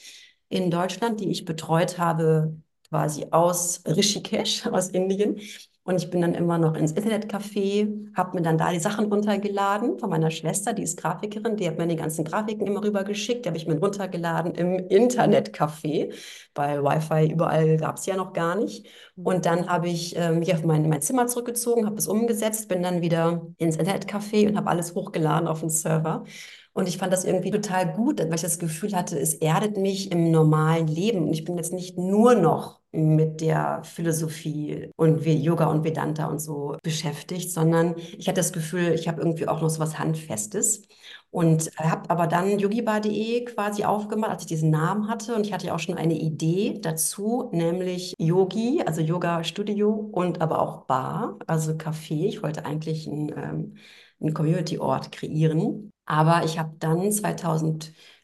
[0.49, 2.55] in Deutschland, die ich betreut habe,
[2.91, 5.39] quasi aus Rishikesh, aus Indien.
[5.83, 9.97] Und ich bin dann immer noch ins Internetcafé, habe mir dann da die Sachen runtergeladen
[9.97, 13.45] von meiner Schwester, die ist Grafikerin, die hat mir die ganzen Grafiken immer rüber geschickt,
[13.45, 16.13] die habe ich mir runtergeladen im Internetcafé,
[16.53, 18.85] weil Wi-Fi überall gab es ja noch gar nicht.
[19.15, 22.83] Und dann habe ich äh, mich auf mein, mein Zimmer zurückgezogen, habe es umgesetzt, bin
[22.83, 26.25] dann wieder ins Internetcafé und habe alles hochgeladen auf den Server.
[26.73, 30.11] Und ich fand das irgendwie total gut, weil ich das Gefühl hatte, es erdet mich
[30.11, 31.23] im normalen Leben.
[31.23, 36.25] Und ich bin jetzt nicht nur noch mit der Philosophie und wie Yoga und Vedanta
[36.25, 39.97] und so beschäftigt, sondern ich hatte das Gefühl, ich habe irgendwie auch noch so was
[39.97, 40.83] Handfestes.
[41.29, 45.33] Und habe aber dann yogibar.de quasi aufgemacht, als ich diesen Namen hatte.
[45.33, 50.61] Und ich hatte ja auch schon eine Idee dazu, nämlich Yogi, also Yoga-Studio und aber
[50.61, 52.25] auch Bar, also Café.
[52.27, 53.77] Ich wollte eigentlich ein, ähm,
[54.19, 55.91] einen Community-Ort kreieren.
[56.05, 57.09] Aber ich habe dann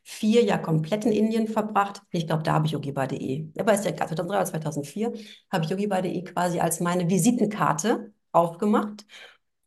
[0.08, 2.02] 2004 ja komplett in Indien verbracht.
[2.12, 3.52] Ich glaube, da habe ich yogibar.de.
[3.60, 5.14] Aber ist ja 2003 oder 2004
[5.52, 9.06] habe ich yogibar.de quasi als meine Visitenkarte aufgemacht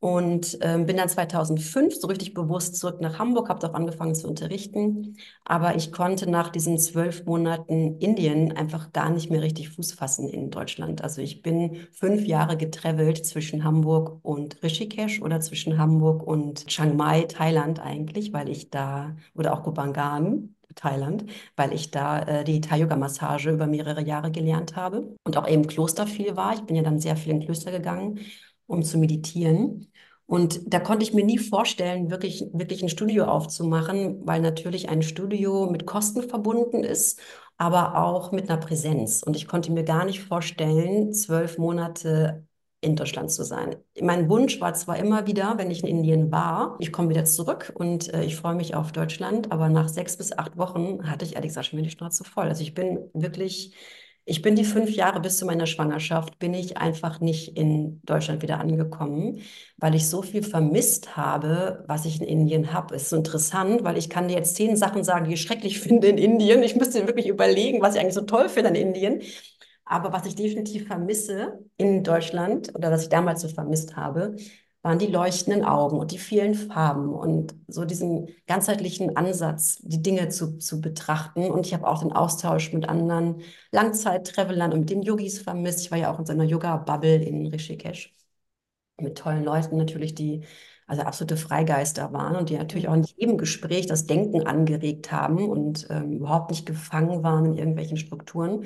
[0.01, 4.27] und ähm, bin dann 2005 so richtig bewusst zurück nach Hamburg, habe auch angefangen zu
[4.27, 5.17] unterrichten.
[5.45, 10.29] Aber ich konnte nach diesen zwölf Monaten Indien einfach gar nicht mehr richtig Fuß fassen
[10.29, 11.03] in Deutschland.
[11.05, 16.97] Also ich bin fünf Jahre getravelt zwischen Hamburg und Rishikesh oder zwischen Hamburg und Chiang
[16.97, 22.61] Mai, Thailand eigentlich, weil ich da, oder auch Kopangan, Thailand, weil ich da äh, die
[22.61, 26.55] Thai-Yoga-Massage über mehrere Jahre gelernt habe und auch eben Kloster viel war.
[26.55, 28.21] Ich bin ja dann sehr viel in Klöster gegangen,
[28.67, 29.90] um zu meditieren.
[30.31, 35.03] Und da konnte ich mir nie vorstellen, wirklich, wirklich ein Studio aufzumachen, weil natürlich ein
[35.03, 37.21] Studio mit Kosten verbunden ist,
[37.57, 39.25] aber auch mit einer Präsenz.
[39.25, 42.47] Und ich konnte mir gar nicht vorstellen, zwölf Monate
[42.81, 43.75] in Deutschland zu sein.
[44.01, 47.73] Mein Wunsch war zwar immer wieder, wenn ich in Indien war, ich komme wieder zurück
[47.75, 51.35] und äh, ich freue mich auf Deutschland, aber nach sechs bis acht Wochen hatte ich
[51.35, 52.47] ehrlich gesagt schon wieder die Schnauze voll.
[52.47, 53.75] Also ich bin wirklich
[54.31, 58.43] ich bin die fünf Jahre bis zu meiner Schwangerschaft, bin ich einfach nicht in Deutschland
[58.43, 59.41] wieder angekommen,
[59.77, 62.95] weil ich so viel vermisst habe, was ich in Indien habe.
[62.95, 66.07] Ist so interessant, weil ich kann dir jetzt zehn Sachen sagen, die ich schrecklich finde
[66.07, 66.63] in Indien.
[66.63, 69.21] Ich müsste wirklich überlegen, was ich eigentlich so toll finde in Indien.
[69.85, 74.37] Aber was ich definitiv vermisse in Deutschland oder was ich damals so vermisst habe,
[74.83, 80.29] waren die leuchtenden Augen und die vielen Farben und so diesen ganzheitlichen Ansatz, die Dinge
[80.31, 81.51] zu, zu betrachten.
[81.51, 85.81] Und ich habe auch den Austausch mit anderen Langzeit-Travelern und mit den Yogis vermisst.
[85.81, 88.15] Ich war ja auch in so einer Yoga-Bubble in Rishikesh
[89.01, 90.45] mit tollen Leuten natürlich, die
[90.87, 95.49] also absolute Freigeister waren und die natürlich auch in jedem Gespräch das Denken angeregt haben
[95.49, 98.65] und ähm, überhaupt nicht gefangen waren in irgendwelchen Strukturen.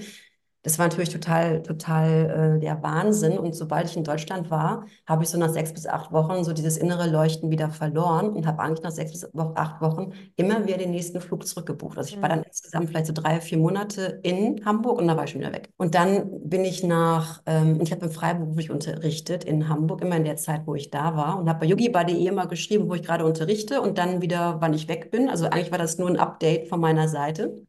[0.65, 3.39] Das war natürlich total, total äh, der Wahnsinn.
[3.39, 6.55] Und sobald ich in Deutschland war, habe ich so nach sechs bis acht Wochen so
[6.55, 10.79] dieses innere Leuchten wieder verloren und habe eigentlich nach sechs bis acht Wochen immer wieder
[10.79, 11.99] den nächsten Flug zurückgebucht.
[11.99, 12.47] Also ich war dann mhm.
[12.47, 15.69] insgesamt vielleicht so drei, vier Monate in Hamburg und dann war ich schon wieder weg.
[15.77, 20.25] Und dann bin ich nach, ähm, ich habe im Freiberuflich unterrichtet in Hamburg, immer in
[20.25, 23.27] der Zeit, wo ich da war und habe bei yogi.de immer geschrieben, wo ich gerade
[23.27, 25.29] unterrichte und dann wieder, wann ich weg bin.
[25.29, 27.67] Also eigentlich war das nur ein Update von meiner Seite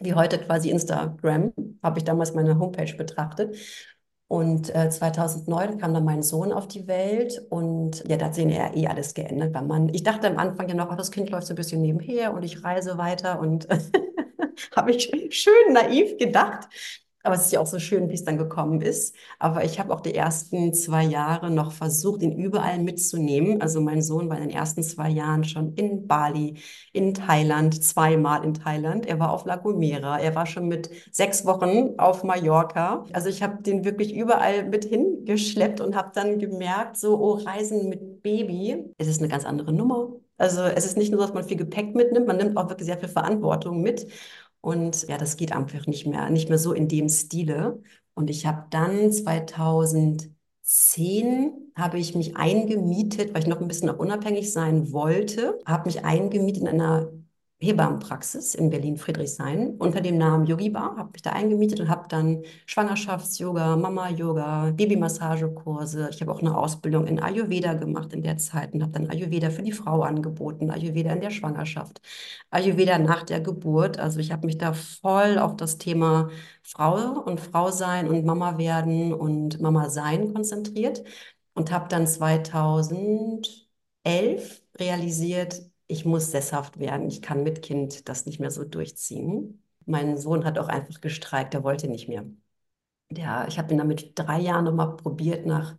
[0.00, 3.56] wie heute quasi Instagram, habe ich damals meine Homepage betrachtet.
[4.28, 8.44] Und äh, 2009 kam dann mein Sohn auf die Welt und ja, da hat sich
[8.44, 11.30] ja eh alles geändert weil man, Ich dachte am Anfang ja noch, ach, das Kind
[11.30, 13.66] läuft so ein bisschen nebenher und ich reise weiter und
[14.76, 16.68] habe ich schön naiv gedacht.
[17.28, 19.14] Aber es ist ja auch so schön, wie es dann gekommen ist.
[19.38, 23.60] Aber ich habe auch die ersten zwei Jahre noch versucht, ihn überall mitzunehmen.
[23.60, 26.54] Also mein Sohn war in den ersten zwei Jahren schon in Bali,
[26.94, 29.04] in Thailand, zweimal in Thailand.
[29.04, 30.18] Er war auf La Gomera.
[30.18, 33.04] Er war schon mit sechs Wochen auf Mallorca.
[33.12, 37.90] Also ich habe den wirklich überall mit hingeschleppt und habe dann gemerkt, so, oh, Reisen
[37.90, 40.14] mit Baby, es ist eine ganz andere Nummer.
[40.38, 42.98] Also es ist nicht nur, dass man viel Gepäck mitnimmt, man nimmt auch wirklich sehr
[42.98, 44.06] viel Verantwortung mit.
[44.60, 47.82] Und ja, das geht einfach nicht mehr, nicht mehr so in dem Stile.
[48.14, 50.32] Und ich habe dann 2010
[51.76, 56.62] habe ich mich eingemietet, weil ich noch ein bisschen unabhängig sein wollte, habe mich eingemietet
[56.62, 57.12] in einer
[57.60, 62.42] Hebammenpraxis in Berlin-Friedrichshain unter dem Namen Yogi Bar, habe mich da eingemietet und habe dann
[62.66, 66.08] Schwangerschafts-Yoga, Mama-Yoga, Babymassagekurse.
[66.12, 69.50] Ich habe auch eine Ausbildung in Ayurveda gemacht in der Zeit und habe dann Ayurveda
[69.50, 72.00] für die Frau angeboten, Ayurveda in der Schwangerschaft,
[72.50, 73.98] Ayurveda nach der Geburt.
[73.98, 76.30] Also ich habe mich da voll auf das Thema
[76.62, 81.02] Frau und Frau sein und Mama werden und Mama sein konzentriert
[81.54, 88.40] und habe dann 2011 realisiert, ich muss sesshaft werden, ich kann mit Kind das nicht
[88.40, 89.62] mehr so durchziehen.
[89.86, 92.24] Mein Sohn hat auch einfach gestreikt, er wollte nicht mehr.
[93.10, 95.76] Der, ich habe ihn dann mit drei Jahren nochmal probiert, nach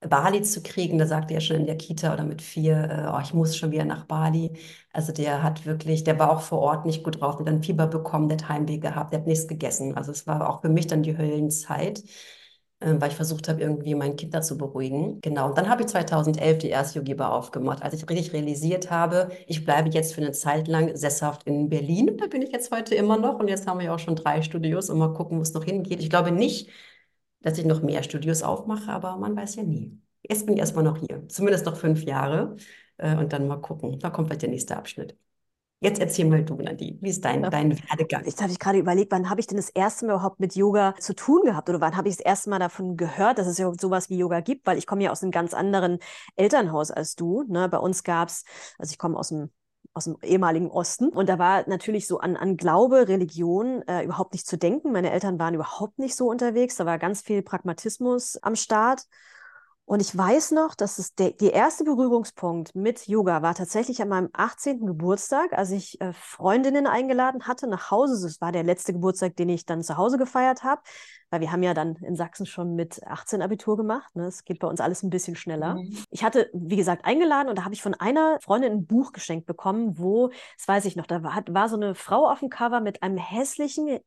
[0.00, 0.98] Bali zu kriegen.
[0.98, 3.70] Da sagte er schon in der Kita oder mit vier, äh, oh, ich muss schon
[3.70, 4.52] wieder nach Bali.
[4.92, 7.62] Also der hat wirklich, der war auch vor Ort nicht gut drauf, der hat dann
[7.62, 9.96] Fieber bekommen, der hat Heimweh gehabt, der hat nichts gegessen.
[9.96, 12.02] Also es war auch für mich dann die Höllenzeit.
[12.82, 15.20] Ähm, weil ich versucht habe, irgendwie mein Kind zu beruhigen.
[15.20, 18.90] Genau, und dann habe ich 2011 die erste Yogi Bar aufgemacht, als ich richtig realisiert
[18.90, 22.10] habe, ich bleibe jetzt für eine Zeit lang sesshaft in Berlin.
[22.10, 23.38] Und da bin ich jetzt heute immer noch.
[23.38, 25.64] Und jetzt haben wir ja auch schon drei Studios und mal gucken, wo es noch
[25.64, 26.00] hingeht.
[26.00, 26.70] Ich glaube nicht,
[27.42, 29.98] dass ich noch mehr Studios aufmache, aber man weiß ja nie.
[30.22, 32.56] Jetzt bin ich erstmal noch hier, zumindest noch fünf Jahre.
[32.96, 33.98] Äh, und dann mal gucken.
[33.98, 35.16] Da kommt vielleicht der nächste Abschnitt.
[35.82, 37.48] Jetzt erzähl mal du, Nadine, wie ist dein, ja.
[37.48, 38.24] dein Werdegang?
[38.26, 40.94] Jetzt habe ich gerade überlegt, wann habe ich denn das erste Mal überhaupt mit Yoga
[40.98, 44.10] zu tun gehabt oder wann habe ich das erste Mal davon gehört, dass es sowas
[44.10, 45.98] wie Yoga gibt, weil ich komme ja aus einem ganz anderen
[46.36, 47.44] Elternhaus als du.
[47.48, 47.66] Ne?
[47.70, 48.44] Bei uns gab es,
[48.78, 49.50] also ich komme aus dem
[49.92, 51.08] aus dem ehemaligen Osten.
[51.08, 54.92] Und da war natürlich so an, an Glaube, Religion äh, überhaupt nicht zu denken.
[54.92, 56.76] Meine Eltern waren überhaupt nicht so unterwegs.
[56.76, 59.06] Da war ganz viel Pragmatismus am Start.
[59.90, 64.08] Und ich weiß noch, dass es der, der erste Berührungspunkt mit Yoga war tatsächlich an
[64.08, 64.86] meinem 18.
[64.86, 68.24] Geburtstag, als ich äh, Freundinnen eingeladen hatte nach Hause.
[68.24, 70.80] Das war der letzte Geburtstag, den ich dann zu Hause gefeiert habe,
[71.30, 74.14] weil wir haben ja dann in Sachsen schon mit 18 Abitur gemacht.
[74.14, 74.26] Ne?
[74.26, 75.74] Es geht bei uns alles ein bisschen schneller.
[75.74, 75.98] Mhm.
[76.10, 79.46] Ich hatte, wie gesagt, eingeladen und da habe ich von einer Freundin ein Buch geschenkt
[79.46, 82.80] bekommen, wo, das weiß ich noch, da war, war so eine Frau auf dem Cover
[82.80, 83.98] mit einem hässlichen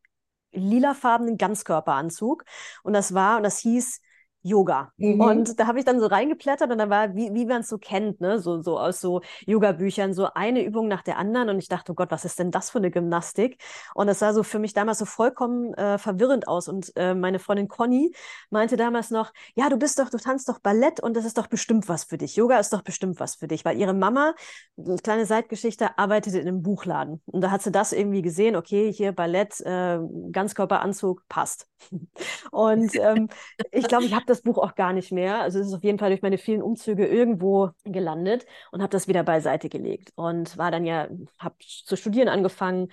[0.53, 2.45] lilafarbenen Ganzkörperanzug
[2.83, 3.99] und das war, und das hieß
[4.43, 4.91] Yoga.
[4.97, 5.21] Mhm.
[5.21, 7.77] Und da habe ich dann so reingeplättert und da war, wie, wie man es so
[7.77, 11.49] kennt, ne, so, so aus so Yoga-Büchern, so eine Übung nach der anderen.
[11.49, 13.62] Und ich dachte, oh Gott, was ist denn das für eine Gymnastik?
[13.95, 16.67] Und das sah so für mich damals so vollkommen äh, verwirrend aus.
[16.67, 18.13] Und äh, meine Freundin Conny
[18.49, 21.47] meinte damals noch, ja, du bist doch, du tanzt doch Ballett und das ist doch
[21.47, 22.36] bestimmt was für dich.
[22.36, 24.36] Yoga ist doch bestimmt was für dich, weil ihre Mama,
[24.77, 27.21] eine kleine Seitgeschichte, arbeitete in einem Buchladen.
[27.25, 29.99] Und da hat sie das irgendwie gesehen, okay, hier Ballett, äh,
[30.32, 31.67] Ganzkörperanzug, passt.
[32.51, 33.29] und ähm,
[33.71, 35.41] ich glaube, ich habe das Buch auch gar nicht mehr.
[35.41, 39.07] Also es ist auf jeden Fall durch meine vielen Umzüge irgendwo gelandet und habe das
[39.07, 41.07] wieder beiseite gelegt und war dann ja,
[41.39, 42.89] habe zu studieren angefangen,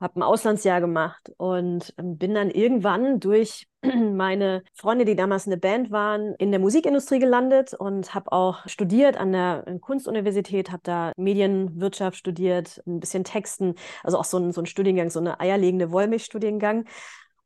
[0.00, 5.58] habe ein Auslandsjahr gemacht und ähm, bin dann irgendwann durch meine Freunde, die damals eine
[5.58, 11.12] Band waren, in der Musikindustrie gelandet und habe auch studiert an der Kunstuniversität, habe da
[11.16, 15.90] Medienwirtschaft studiert, ein bisschen Texten, also auch so ein, so ein Studiengang, so eine eierlegende
[15.92, 16.86] Wollmilchstudiengang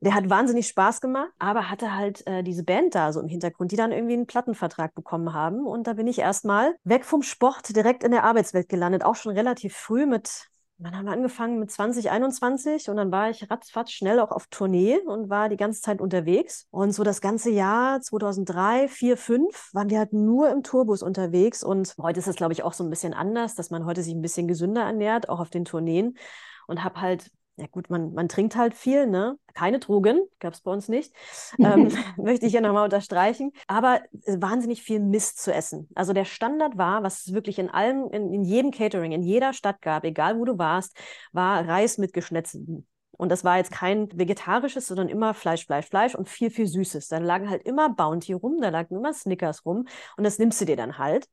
[0.04, 3.72] der hat wahnsinnig Spaß gemacht, aber hatte halt äh, diese Band da so im Hintergrund,
[3.72, 5.66] die dann irgendwie einen Plattenvertrag bekommen haben.
[5.66, 9.32] Und da bin ich erstmal weg vom Sport direkt in der Arbeitswelt gelandet, auch schon
[9.32, 14.18] relativ früh mit Wann haben wir angefangen mit 2021 und dann war ich ratzfatz schnell
[14.18, 16.66] auch auf Tournee und war die ganze Zeit unterwegs.
[16.70, 21.62] Und so das ganze Jahr 2003, 4, 5 waren wir halt nur im Tourbus unterwegs.
[21.62, 24.14] Und heute ist es, glaube ich, auch so ein bisschen anders, dass man heute sich
[24.14, 26.18] ein bisschen gesünder ernährt, auch auf den Tourneen.
[26.66, 29.38] Und habe halt ja gut, man, man trinkt halt viel, ne?
[29.54, 31.12] Keine Drogen, gab es bei uns nicht.
[31.58, 33.52] Ähm, möchte ich ja nochmal unterstreichen.
[33.68, 35.88] Aber wahnsinnig viel Mist zu essen.
[35.94, 39.52] Also der Standard war, was es wirklich in allem, in, in jedem Catering, in jeder
[39.52, 40.96] Stadt gab, egal wo du warst,
[41.32, 42.86] war Reis mit geschnetzten
[43.16, 47.08] und das war jetzt kein vegetarisches, sondern immer Fleisch, Fleisch, Fleisch und viel, viel Süßes.
[47.08, 49.86] Da lagen halt immer Bounty rum, da lagen immer Snickers rum
[50.16, 51.28] und das nimmst du dir dann halt.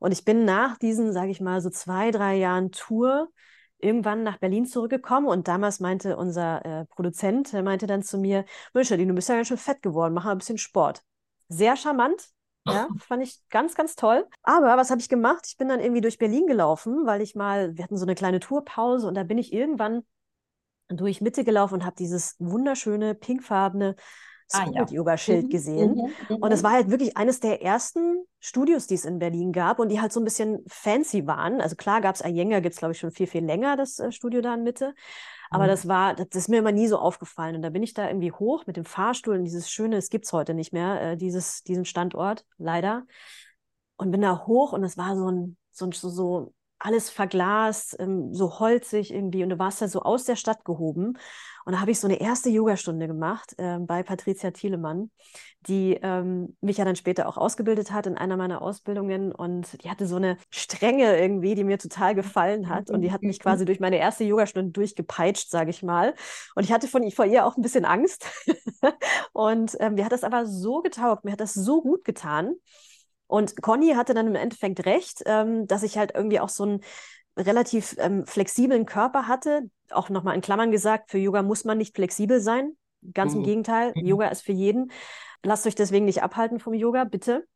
[0.00, 3.28] Und ich bin nach diesen, sage ich mal, so zwei, drei Jahren Tour
[3.78, 8.44] irgendwann nach Berlin zurückgekommen und damals meinte unser äh, Produzent, er meinte dann zu mir,
[8.74, 11.02] Mensch, du bist ja ganz schön fett geworden, mach mal ein bisschen Sport.
[11.48, 12.28] Sehr charmant,
[12.66, 14.26] ja, fand ich ganz, ganz toll.
[14.42, 15.46] Aber was habe ich gemacht?
[15.46, 18.40] Ich bin dann irgendwie durch Berlin gelaufen, weil ich mal, wir hatten so eine kleine
[18.40, 20.04] Tourpause und da bin ich irgendwann
[20.88, 23.94] durch Mitte gelaufen und habe dieses wunderschöne pinkfarbene
[24.50, 25.46] Spirit-Yoga-Schild ah, ja.
[25.46, 26.12] Mhm, gesehen.
[26.28, 26.66] Mhm, und es mhm.
[26.66, 30.12] war halt wirklich eines der ersten Studios, die es in Berlin gab und die halt
[30.12, 31.60] so ein bisschen fancy waren.
[31.60, 34.12] Also klar gab es Ayenga, gibt es glaube ich schon viel, viel länger, das äh,
[34.12, 34.94] Studio da in Mitte.
[35.50, 35.68] Aber mhm.
[35.68, 37.56] das war, das ist mir immer nie so aufgefallen.
[37.56, 40.26] Und da bin ich da irgendwie hoch mit dem Fahrstuhl in dieses schöne, es gibt
[40.26, 43.06] es heute nicht mehr, äh, dieses, diesen Standort, leider.
[43.96, 47.96] Und bin da hoch und es war so ein, so, ein, so, so alles verglast,
[47.98, 49.42] ähm, so holzig irgendwie.
[49.42, 51.18] Und du warst ja so aus der Stadt gehoben.
[51.64, 55.10] Und da habe ich so eine erste Yogastunde gemacht äh, bei Patricia Thielemann,
[55.66, 59.32] die ähm, mich ja dann später auch ausgebildet hat in einer meiner Ausbildungen.
[59.32, 62.90] Und die hatte so eine Strenge irgendwie, die mir total gefallen hat.
[62.90, 66.14] Und die hat mich quasi durch meine erste Yogastunde durchgepeitscht, sage ich mal.
[66.54, 68.26] Und ich hatte von, vor ihr auch ein bisschen Angst.
[69.32, 72.54] und ähm, mir hat das aber so getaugt, mir hat das so gut getan.
[73.28, 76.80] Und Conny hatte dann im Endeffekt recht, ähm, dass ich halt irgendwie auch so einen
[77.36, 79.70] relativ ähm, flexiblen Körper hatte.
[79.90, 82.72] Auch nochmal in Klammern gesagt, für Yoga muss man nicht flexibel sein.
[83.14, 83.40] Ganz mhm.
[83.40, 84.06] im Gegenteil, mhm.
[84.06, 84.90] Yoga ist für jeden.
[85.44, 87.46] Lasst euch deswegen nicht abhalten vom Yoga, bitte.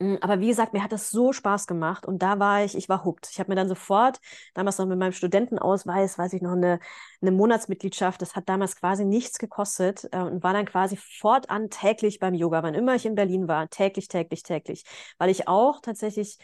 [0.00, 2.88] Mm, aber wie gesagt, mir hat das so Spaß gemacht und da war ich, ich
[2.88, 3.28] war hooked.
[3.30, 4.20] Ich habe mir dann sofort,
[4.54, 6.80] damals noch mit meinem Studentenausweis, weiß ich noch, eine,
[7.20, 12.18] eine Monatsmitgliedschaft, das hat damals quasi nichts gekostet äh, und war dann quasi fortan täglich
[12.18, 14.84] beim Yoga, wann immer ich in Berlin war, täglich, täglich, täglich,
[15.18, 16.38] weil ich auch tatsächlich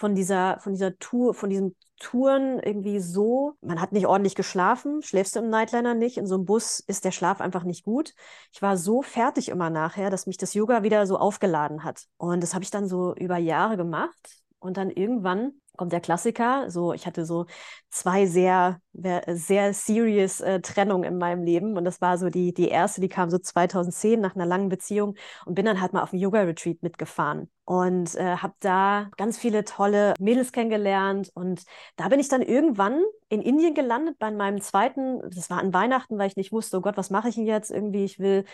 [0.00, 5.02] von dieser, von dieser Tour, von diesem Touren irgendwie so, man hat nicht ordentlich geschlafen,
[5.02, 8.14] schläfst du im Nightliner nicht, in so einem Bus ist der Schlaf einfach nicht gut.
[8.50, 12.06] Ich war so fertig immer nachher, dass mich das Yoga wieder so aufgeladen hat.
[12.16, 14.39] Und das habe ich dann so über Jahre gemacht.
[14.60, 16.70] Und dann irgendwann kommt der Klassiker.
[16.70, 17.46] So, ich hatte so
[17.88, 21.76] zwei sehr, sehr serious äh, Trennungen in meinem Leben.
[21.76, 25.14] Und das war so die, die erste, die kam so 2010 nach einer langen Beziehung
[25.46, 29.64] und bin dann halt mal auf dem Yoga-Retreat mitgefahren und äh, habe da ganz viele
[29.64, 31.30] tolle Mädels kennengelernt.
[31.34, 31.62] Und
[31.96, 36.18] da bin ich dann irgendwann in Indien gelandet bei meinem zweiten, das war an Weihnachten,
[36.18, 38.04] weil ich nicht wusste, oh Gott, was mache ich denn jetzt irgendwie?
[38.04, 38.44] Ich will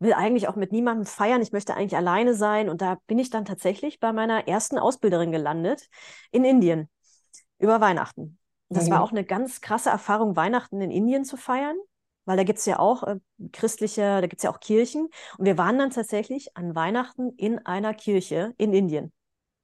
[0.00, 2.68] will eigentlich auch mit niemandem feiern, ich möchte eigentlich alleine sein.
[2.68, 5.88] Und da bin ich dann tatsächlich bei meiner ersten Ausbilderin gelandet
[6.32, 6.88] in Indien
[7.58, 8.38] über Weihnachten.
[8.70, 8.92] Das mhm.
[8.92, 11.76] war auch eine ganz krasse Erfahrung, Weihnachten in Indien zu feiern,
[12.24, 13.16] weil da gibt es ja auch äh,
[13.52, 15.08] christliche, da gibt es ja auch Kirchen.
[15.36, 19.12] Und wir waren dann tatsächlich an Weihnachten in einer Kirche in Indien.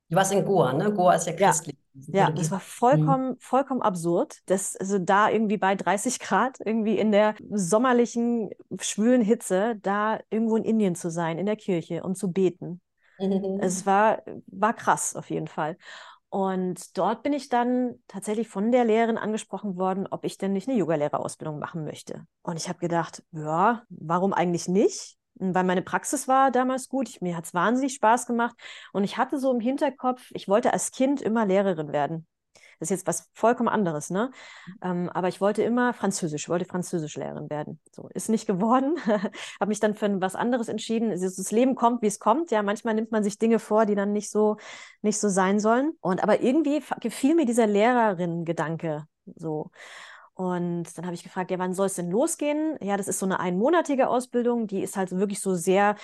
[0.08, 0.92] Du warst in Goa, ne?
[0.92, 1.76] Goa ist ja christlich.
[2.08, 3.36] Ja, das war vollkommen, mhm.
[3.40, 9.76] vollkommen absurd, dass also da irgendwie bei 30 Grad, irgendwie in der sommerlichen, schwülen Hitze,
[9.82, 12.80] da irgendwo in Indien zu sein, in der Kirche und zu beten.
[13.18, 13.58] Mhm.
[13.60, 15.76] Es war, war krass auf jeden Fall.
[16.28, 20.68] Und dort bin ich dann tatsächlich von der Lehrerin angesprochen worden, ob ich denn nicht
[20.68, 22.26] eine Yogalehrerausbildung machen möchte.
[22.42, 25.16] Und ich habe gedacht, ja, warum eigentlich nicht?
[25.38, 27.20] Weil meine Praxis war damals gut.
[27.20, 28.56] Mir hat es wahnsinnig Spaß gemacht.
[28.92, 32.26] Und ich hatte so im Hinterkopf, ich wollte als Kind immer Lehrerin werden.
[32.78, 34.30] Das ist jetzt was vollkommen anderes, ne?
[34.82, 37.80] Ähm, aber ich wollte immer Französisch, wollte Französischlehrerin werden.
[37.90, 38.96] So, ist nicht geworden.
[39.60, 41.10] Habe mich dann für was anderes entschieden.
[41.10, 42.50] Das Leben kommt, wie es kommt.
[42.50, 44.56] Ja, manchmal nimmt man sich Dinge vor, die dann nicht so,
[45.00, 45.92] nicht so sein sollen.
[46.00, 49.70] Und aber irgendwie gefiel mir dieser Lehrerin-Gedanke so.
[50.36, 52.76] Und dann habe ich gefragt, ja, wann soll es denn losgehen?
[52.82, 55.96] Ja, das ist so eine einmonatige Ausbildung, die ist halt wirklich so sehr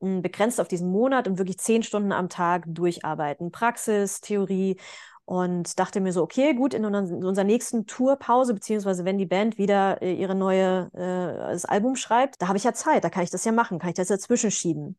[0.00, 3.50] hm, begrenzt auf diesen Monat und wirklich zehn Stunden am Tag durcharbeiten.
[3.50, 4.76] Praxis, Theorie
[5.24, 10.02] und dachte mir so, okay, gut, in unserer nächsten Tourpause, beziehungsweise wenn die Band wieder
[10.02, 13.30] äh, ihre neue äh, das Album schreibt, da habe ich ja Zeit, da kann ich
[13.30, 14.98] das ja machen, kann ich das dazwischen schieben.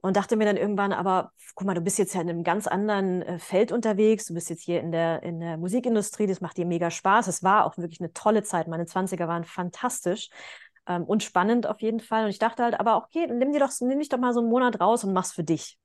[0.00, 2.68] Und dachte mir dann irgendwann, aber guck mal, du bist jetzt ja in einem ganz
[2.68, 4.26] anderen äh, Feld unterwegs.
[4.26, 7.26] Du bist jetzt hier in der, in der Musikindustrie, das macht dir mega Spaß.
[7.26, 8.68] Es war auch wirklich eine tolle Zeit.
[8.68, 10.30] Meine 20er waren fantastisch
[10.86, 12.24] ähm, und spannend auf jeden Fall.
[12.24, 14.48] Und ich dachte halt, aber okay, nimm dir doch, nimm dich doch mal so einen
[14.48, 15.78] Monat raus und mach's für dich.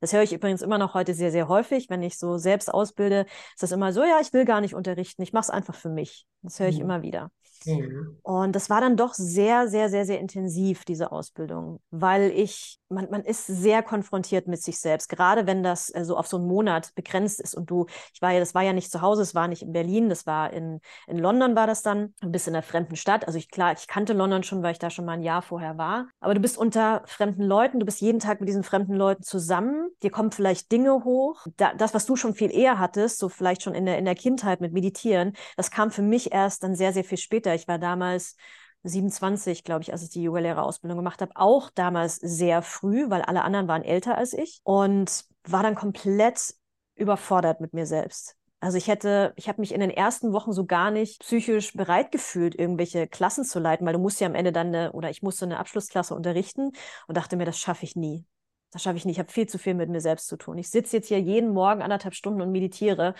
[0.00, 1.90] Das höre ich übrigens immer noch heute sehr, sehr häufig.
[1.90, 5.22] Wenn ich so selbst ausbilde, ist das immer so, ja, ich will gar nicht unterrichten,
[5.22, 6.26] ich mache es einfach für mich.
[6.42, 6.84] Das höre ich mhm.
[6.84, 7.30] immer wieder.
[7.66, 8.18] Mhm.
[8.22, 13.10] Und das war dann doch sehr, sehr, sehr, sehr intensiv, diese Ausbildung, weil ich, man,
[13.10, 16.46] man ist sehr konfrontiert mit sich selbst, gerade wenn das äh, so auf so einen
[16.46, 19.34] Monat begrenzt ist und du, ich war ja, das war ja nicht zu Hause, es
[19.34, 22.56] war nicht in Berlin, das war in, in London war das dann, ein bisschen in
[22.56, 23.26] einer fremden Stadt.
[23.26, 25.76] Also ich, klar, ich kannte London schon, weil ich da schon mal ein Jahr vorher
[25.78, 29.22] war, aber du bist unter fremden Leuten, du bist jeden Tag mit diesen fremden Leuten
[29.22, 33.28] zusammen, dir kommen vielleicht Dinge hoch, da, das, was du schon viel eher hattest, so
[33.28, 36.74] vielleicht schon in der, in der Kindheit mit Meditieren, das kam für mich erst dann
[36.74, 38.36] sehr, sehr viel später ich war damals
[38.82, 43.42] 27, glaube ich, als ich die Yogalehrerausbildung gemacht habe, auch damals sehr früh, weil alle
[43.42, 46.54] anderen waren älter als ich und war dann komplett
[46.94, 48.36] überfordert mit mir selbst.
[48.60, 52.10] Also ich hätte, ich habe mich in den ersten Wochen so gar nicht psychisch bereit
[52.10, 55.22] gefühlt, irgendwelche Klassen zu leiten, weil du musst ja am Ende dann eine, oder ich
[55.22, 56.72] musste eine Abschlussklasse unterrichten
[57.06, 58.26] und dachte mir, das schaffe ich nie.
[58.72, 59.16] Das schaffe ich nicht.
[59.16, 60.58] Ich habe viel zu viel mit mir selbst zu tun.
[60.58, 63.14] Ich sitze jetzt hier jeden Morgen anderthalb Stunden und meditiere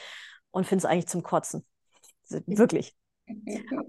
[0.50, 1.64] und finde es eigentlich zum Kotzen.
[2.28, 2.94] Wirklich.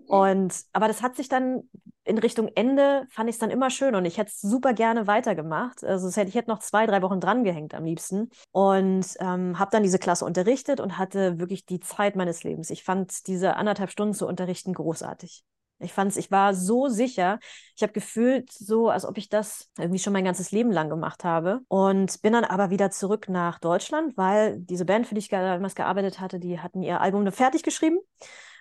[0.08, 1.64] Und aber das hat sich dann
[2.10, 5.06] in Richtung Ende fand ich es dann immer schön und ich hätte es super gerne
[5.06, 5.84] weitergemacht.
[5.84, 8.32] Also hätte, ich hätte noch zwei, drei Wochen dran gehängt am liebsten.
[8.52, 12.72] Und ähm, habe dann diese Klasse unterrichtet und hatte wirklich die Zeit meines Lebens.
[12.72, 15.44] Ich fand diese anderthalb Stunden zu unterrichten großartig.
[15.82, 17.40] Ich fand es, ich war so sicher.
[17.76, 21.24] Ich habe gefühlt so, als ob ich das irgendwie schon mein ganzes Leben lang gemacht
[21.24, 21.62] habe.
[21.68, 25.76] Und bin dann aber wieder zurück nach Deutschland, weil diese Band, für die ich damals
[25.76, 28.00] gearbeitet hatte, die hatten ihr Album fertig geschrieben.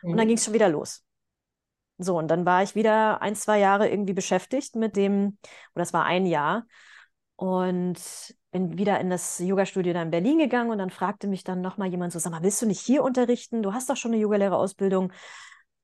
[0.03, 0.29] Und dann mhm.
[0.29, 1.05] ging es schon wieder los.
[1.99, 5.39] So, und dann war ich wieder ein, zwei Jahre irgendwie beschäftigt mit dem,
[5.75, 6.65] oder das war ein Jahr,
[7.37, 7.99] und
[8.51, 11.89] bin wieder in das Yoga-Studio da in Berlin gegangen und dann fragte mich dann nochmal
[11.89, 13.63] jemand so, sag mal, willst du nicht hier unterrichten?
[13.63, 15.13] Du hast doch schon eine Yogalehrerausbildung.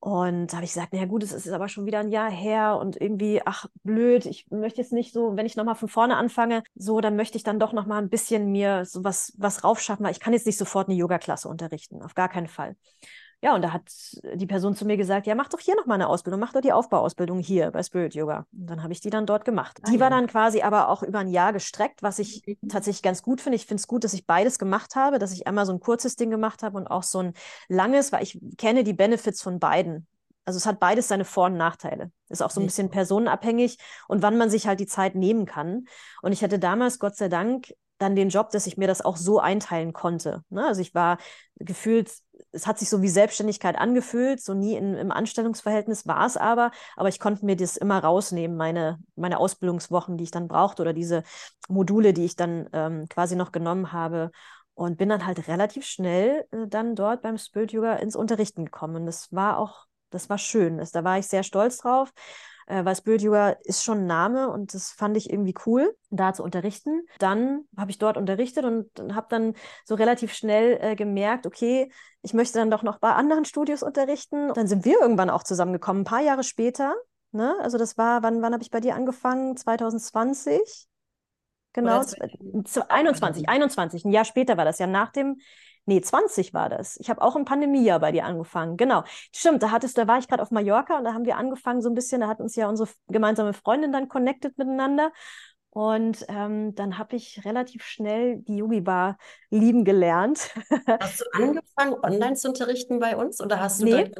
[0.01, 2.77] Und da habe ich gesagt, naja gut, es ist aber schon wieder ein Jahr her
[2.79, 6.63] und irgendwie, ach blöd, ich möchte jetzt nicht so, wenn ich nochmal von vorne anfange,
[6.75, 10.13] so, dann möchte ich dann doch nochmal ein bisschen mir so was, was raufschaffen, weil
[10.13, 12.77] ich kann jetzt nicht sofort eine Yoga-Klasse unterrichten, auf gar keinen Fall.
[13.43, 13.83] Ja, und da hat
[14.35, 16.73] die Person zu mir gesagt, ja, mach doch hier nochmal eine Ausbildung, mach doch die
[16.73, 18.47] Aufbauausbildung hier bei Spirit Yoga.
[18.53, 19.81] Und dann habe ich die dann dort gemacht.
[19.83, 22.69] Ah, die war dann quasi aber auch über ein Jahr gestreckt, was ich mhm.
[22.69, 23.57] tatsächlich ganz gut finde.
[23.57, 26.17] Ich finde es gut, dass ich beides gemacht habe, dass ich einmal so ein kurzes
[26.17, 27.35] Ding gemacht habe und auch so ein
[27.69, 30.07] langes, weil ich kenne die Benefits von beiden.
[30.45, 32.11] Also es hat beides seine Vor- und Nachteile.
[32.29, 33.79] Ist auch so ein bisschen personenabhängig
[34.09, 35.87] und wann man sich halt die Zeit nehmen kann.
[36.23, 39.17] Und ich hatte damals, Gott sei Dank, dann den Job, dass ich mir das auch
[39.17, 40.43] so einteilen konnte.
[40.51, 40.67] Ne?
[40.67, 41.19] Also ich war
[41.57, 42.11] gefühlt,
[42.55, 46.71] es hat sich so wie Selbstständigkeit angefühlt, so nie in, im Anstellungsverhältnis war es aber,
[46.97, 50.93] aber ich konnte mir das immer rausnehmen, meine, meine Ausbildungswochen, die ich dann brauchte oder
[50.93, 51.23] diese
[51.69, 54.31] Module, die ich dann ähm, quasi noch genommen habe
[54.75, 58.97] und bin dann halt relativ schnell äh, dann dort beim Spirit Yoga ins Unterrichten gekommen.
[58.97, 60.79] Und das war auch, das war schön.
[60.79, 62.13] Das, da war ich sehr stolz drauf
[62.67, 66.43] äh, weil Yoga ist schon ein Name und das fand ich irgendwie cool, da zu
[66.43, 67.07] unterrichten.
[67.19, 69.55] Dann habe ich dort unterrichtet und, und habe dann
[69.85, 71.91] so relativ schnell äh, gemerkt, okay,
[72.23, 74.53] ich möchte dann doch noch bei anderen Studios unterrichten.
[74.55, 76.95] Dann sind wir irgendwann auch zusammengekommen, ein paar Jahre später.
[77.33, 77.55] Ne?
[77.61, 79.57] Also das war, wann, wann habe ich bei dir angefangen?
[79.57, 80.89] 2020?
[81.75, 82.03] Genau,
[82.89, 85.39] 21, 21, ein Jahr später war das ja nach dem
[85.87, 86.97] Nee, 20 war das.
[86.99, 88.77] Ich habe auch im Pandemiejahr bei dir angefangen.
[88.77, 89.05] Genau.
[89.35, 91.91] Stimmt, da hattest, da war ich gerade auf Mallorca und da haben wir angefangen so
[91.91, 95.13] ein bisschen, da hat uns ja unsere gemeinsame Freundin dann connected miteinander.
[95.71, 99.19] Und ähm, dann habe ich relativ schnell die Yogi-Bar
[99.51, 100.55] lieben gelernt.
[101.01, 104.13] Hast du angefangen, online zu unterrichten bei uns oder hast du nee,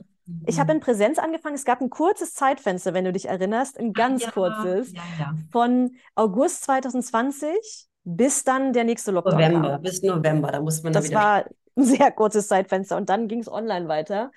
[0.47, 1.55] ich habe in Präsenz angefangen.
[1.55, 5.35] Es gab ein kurzes Zeitfenster, wenn du dich erinnerst, ein ganz ja, kurzes, ja, ja.
[5.53, 9.83] von August 2020 bis dann der nächste Lockdown November, kam.
[9.83, 11.45] bis November, da muss man Das wieder war ein
[11.85, 14.31] sehr kurzes Zeitfenster und dann ging es online weiter.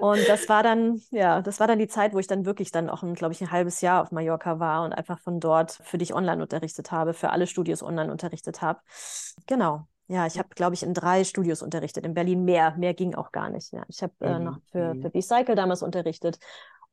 [0.00, 2.90] und das war dann, ja, das war dann die Zeit, wo ich dann wirklich dann
[2.90, 6.14] auch, glaube ich, ein halbes Jahr auf Mallorca war und einfach von dort für dich
[6.14, 8.80] online unterrichtet habe, für alle Studios online unterrichtet habe.
[9.46, 9.86] Genau.
[10.08, 12.04] Ja, ich habe, glaube ich, in drei Studios unterrichtet.
[12.04, 13.72] In Berlin mehr, mehr ging auch gar nicht.
[13.72, 15.02] Ja, ich habe äh, noch für, mhm.
[15.02, 16.40] für B-Cycle damals unterrichtet.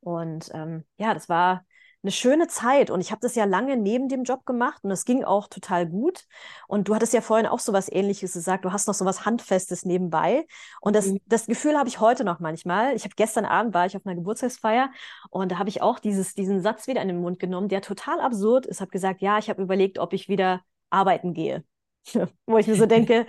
[0.02, 1.66] Und ähm, ja, das war,
[2.04, 5.04] eine schöne Zeit und ich habe das ja lange neben dem Job gemacht und es
[5.04, 6.26] ging auch total gut.
[6.68, 9.26] Und du hattest ja vorhin auch so was Ähnliches gesagt, du hast noch so was
[9.26, 10.46] Handfestes nebenbei.
[10.80, 11.20] Und das, mhm.
[11.26, 12.96] das Gefühl habe ich heute noch manchmal.
[12.96, 14.92] Ich habe gestern Abend war ich auf einer Geburtstagsfeier
[15.30, 18.20] und da habe ich auch dieses, diesen Satz wieder in den Mund genommen, der total
[18.20, 18.80] absurd ist.
[18.80, 21.64] Habe gesagt, ja, ich habe überlegt, ob ich wieder arbeiten gehe.
[22.46, 23.26] Wo ich mir so denke,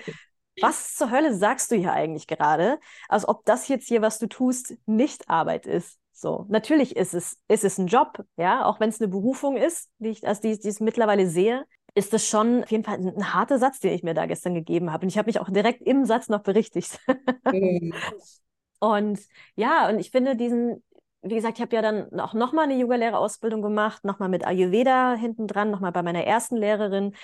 [0.61, 2.79] was zur Hölle sagst du hier eigentlich gerade?
[3.09, 5.99] Als ob das jetzt hier, was du tust, nicht Arbeit ist.
[6.21, 9.89] So, natürlich ist es, ist es ein Job, ja, auch wenn es eine Berufung ist,
[9.99, 11.65] die ich, als die, die ich mittlerweile sehe,
[11.95, 14.55] ist das schon auf jeden Fall ein, ein harter Satz, den ich mir da gestern
[14.55, 15.05] gegeben habe.
[15.05, 16.99] Und ich habe mich auch direkt im Satz noch berichtigt.
[17.45, 17.95] Mhm.
[18.81, 19.21] und
[19.55, 20.83] ja, und ich finde diesen,
[21.23, 25.47] wie gesagt, ich habe ja dann auch nochmal eine Yoga-Lehrerausbildung gemacht, nochmal mit Ayurveda hinten
[25.47, 27.15] dran, nochmal bei meiner ersten Lehrerin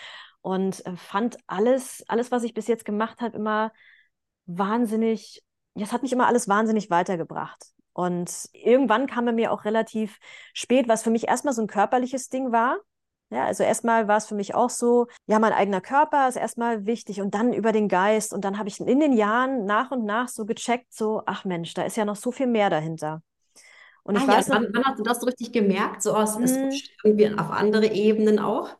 [0.40, 3.72] und äh, fand alles, alles, was ich bis jetzt gemacht habe, immer
[4.46, 5.42] wahnsinnig,
[5.74, 7.73] das hat mich immer alles wahnsinnig weitergebracht.
[7.94, 10.18] Und irgendwann kam er mir auch relativ
[10.52, 12.78] spät, was für mich erstmal so ein körperliches Ding war.
[13.30, 16.86] Ja, also erstmal war es für mich auch so, ja, mein eigener Körper ist erstmal
[16.86, 18.34] wichtig und dann über den Geist.
[18.34, 21.74] Und dann habe ich in den Jahren nach und nach so gecheckt, so, ach Mensch,
[21.74, 23.22] da ist ja noch so viel mehr dahinter.
[24.04, 26.02] Und ich ah, weiß ja, noch, wann, wann hast du das so richtig gemerkt?
[26.02, 28.76] So aus, es mh, rutscht irgendwie auf andere Ebenen auch?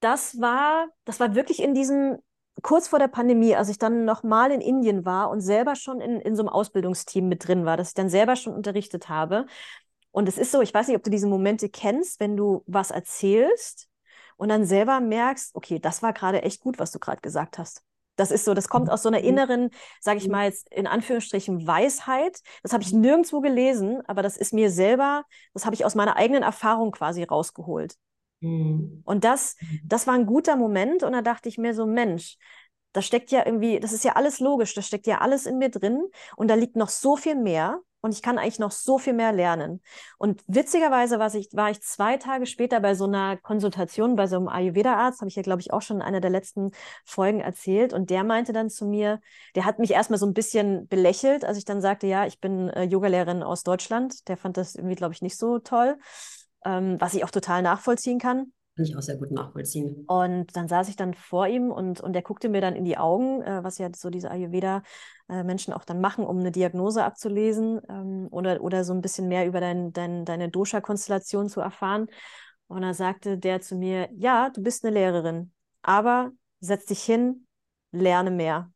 [0.00, 2.18] das war, das war wirklich in diesem,
[2.62, 6.20] kurz vor der Pandemie, als ich dann nochmal in Indien war und selber schon in,
[6.20, 9.46] in so einem Ausbildungsteam mit drin war, dass ich dann selber schon unterrichtet habe.
[10.10, 12.90] Und es ist so, ich weiß nicht, ob du diese Momente kennst, wenn du was
[12.90, 13.88] erzählst
[14.36, 17.82] und dann selber merkst, okay, das war gerade echt gut, was du gerade gesagt hast.
[18.16, 19.24] Das ist so, das kommt aus so einer Mhm.
[19.24, 20.32] inneren, sage ich Mhm.
[20.32, 22.40] mal jetzt in Anführungsstrichen, Weisheit.
[22.62, 26.16] Das habe ich nirgendwo gelesen, aber das ist mir selber, das habe ich aus meiner
[26.16, 27.94] eigenen Erfahrung quasi rausgeholt.
[28.40, 29.02] Mhm.
[29.04, 32.36] Und das, das war ein guter Moment und da dachte ich mir so, Mensch,
[32.92, 35.68] da steckt ja irgendwie, das ist ja alles logisch, da steckt ja alles in mir
[35.70, 36.02] drin
[36.36, 39.32] und da liegt noch so viel mehr und ich kann eigentlich noch so viel mehr
[39.32, 39.82] lernen.
[40.18, 44.36] Und witzigerweise war ich, war ich zwei Tage später bei so einer Konsultation bei so
[44.36, 46.70] einem Ayurveda-Arzt, habe ich ja, glaube ich, auch schon in einer der letzten
[47.04, 49.20] Folgen erzählt und der meinte dann zu mir,
[49.56, 52.68] der hat mich erstmal so ein bisschen belächelt, als ich dann sagte, ja, ich bin
[52.70, 54.28] äh, Yogalehrerin aus Deutschland.
[54.28, 55.98] Der fand das irgendwie, glaube ich, nicht so toll,
[56.64, 58.52] ähm, was ich auch total nachvollziehen kann.
[58.76, 60.04] Kann ich auch sehr gut nachvollziehen.
[60.06, 62.96] Und dann saß ich dann vor ihm und, und er guckte mir dann in die
[62.96, 68.28] Augen, äh, was ja so diese Ayurveda-Menschen auch dann machen, um eine Diagnose abzulesen ähm,
[68.30, 72.06] oder, oder so ein bisschen mehr über dein, dein, deine Dosha-Konstellation zu erfahren.
[72.68, 75.52] Und da sagte der zu mir, ja, du bist eine Lehrerin,
[75.82, 76.30] aber
[76.60, 77.46] setz dich hin,
[77.90, 78.70] lerne mehr.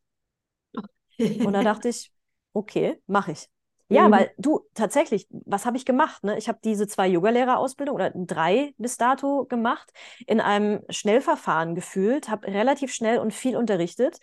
[1.18, 2.12] Und da dachte ich,
[2.52, 3.48] okay, mache ich.
[3.92, 4.12] Ja, Mhm.
[4.12, 6.24] weil du tatsächlich, was habe ich gemacht?
[6.24, 6.38] Ne?
[6.38, 9.92] Ich habe diese zwei Yogalehrerausbildungen oder drei bis dato gemacht,
[10.26, 14.18] in einem Schnellverfahren gefühlt, habe relativ schnell und viel unterrichtet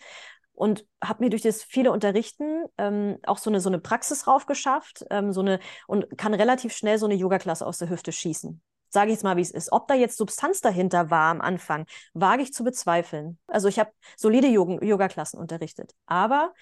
[0.52, 5.04] und habe mir durch das viele Unterrichten ähm, auch so eine, so eine Praxis raufgeschafft
[5.10, 8.60] ähm, so eine, und kann relativ schnell so eine Yoga-Klasse aus der Hüfte schießen.
[8.92, 9.70] Sage ich jetzt mal, wie es ist.
[9.70, 13.38] Ob da jetzt Substanz dahinter war am Anfang, wage ich zu bezweifeln.
[13.46, 15.92] Also ich habe solide Yoga- Yoga-Klassen unterrichtet.
[16.06, 16.52] Aber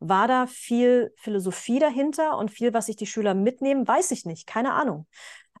[0.00, 4.46] war da viel Philosophie dahinter und viel, was sich die Schüler mitnehmen, weiß ich nicht,
[4.46, 5.06] keine Ahnung.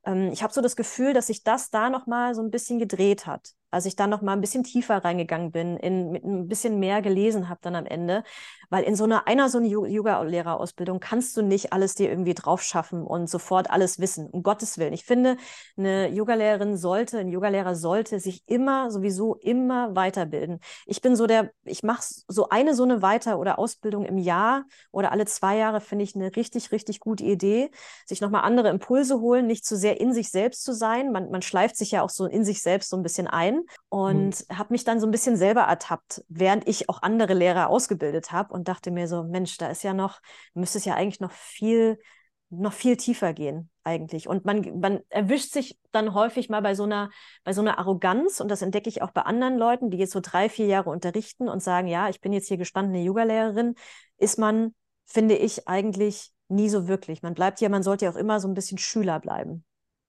[0.04, 2.78] Ähm, ich habe so das Gefühl, dass sich das da noch mal so ein bisschen
[2.78, 6.48] gedreht hat, als ich da noch mal ein bisschen tiefer reingegangen bin, in, mit ein
[6.48, 8.24] bisschen mehr gelesen habe dann am Ende,
[8.70, 12.34] weil in so einer einer so eine Yo- Yoga-Lehrerausbildung kannst du nicht alles dir irgendwie
[12.34, 14.28] drauf schaffen und sofort alles wissen.
[14.28, 14.92] Um Gottes Willen.
[14.92, 15.36] Ich finde,
[15.76, 20.60] eine Yogalehrerin sollte, ein Yogalehrer sollte sich immer sowieso immer weiterbilden.
[20.86, 24.64] Ich bin so der, ich mache so eine so eine Weiter- oder Ausbildung im Jahr
[24.90, 27.70] oder alle zwei Jahre finde ich eine richtig, richtig gute Idee.
[28.06, 31.12] Sich nochmal andere Impulse holen, nicht zu sehr in sich selbst zu sein.
[31.12, 33.57] Man, man schleift sich ja auch so in sich selbst so ein bisschen ein
[33.88, 38.32] und habe mich dann so ein bisschen selber ertappt, während ich auch andere Lehrer ausgebildet
[38.32, 40.20] habe und dachte mir so, Mensch, da ist ja noch,
[40.54, 41.98] müsste es ja eigentlich noch viel
[42.50, 44.28] noch viel tiefer gehen eigentlich.
[44.28, 47.10] Und man, man erwischt sich dann häufig mal bei so einer,
[47.44, 50.20] bei so einer Arroganz, und das entdecke ich auch bei anderen Leuten, die jetzt so
[50.20, 53.74] drei, vier Jahre unterrichten und sagen, ja, ich bin jetzt hier gestandene Yogalehrerin,
[54.16, 57.22] ist man, finde ich, eigentlich nie so wirklich.
[57.22, 59.64] Man bleibt ja, man sollte ja auch immer so ein bisschen Schüler bleiben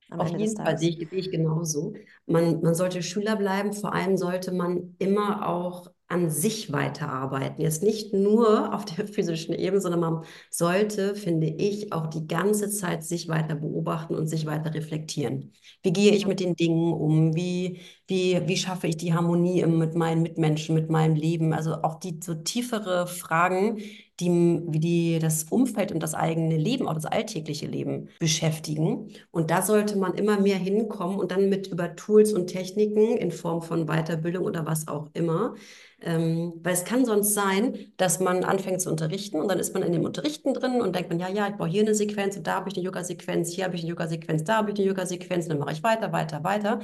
[0.09, 1.93] am Auf Ende jeden Fall sehe ich, sehe ich genauso.
[2.25, 7.61] Man, man sollte Schüler bleiben, vor allem sollte man immer auch an sich weiterarbeiten.
[7.61, 12.69] Jetzt nicht nur auf der physischen Ebene, sondern man sollte, finde ich, auch die ganze
[12.71, 15.53] Zeit sich weiter beobachten und sich weiter reflektieren.
[15.83, 17.35] Wie gehe ich mit den Dingen um?
[17.35, 21.53] Wie, wie, wie schaffe ich die Harmonie mit meinen Mitmenschen, mit meinem Leben?
[21.53, 23.79] Also auch die so tiefere Fragen,
[24.19, 29.11] die, wie die das Umfeld und das eigene Leben, auch das alltägliche Leben beschäftigen.
[29.31, 33.31] Und da sollte man immer mehr hinkommen und dann mit über Tools und Techniken in
[33.31, 35.55] Form von Weiterbildung oder was auch immer.
[36.01, 39.83] Ähm, weil es kann sonst sein, dass man anfängt zu unterrichten und dann ist man
[39.83, 42.47] in dem Unterrichten drin und denkt man, ja, ja, ich brauche hier eine Sequenz und
[42.47, 45.49] da habe ich eine Yoga-Sequenz, hier habe ich eine Yoga-Sequenz, da habe ich eine Yoga-Sequenz,
[45.49, 46.79] dann mache ich weiter, weiter, weiter.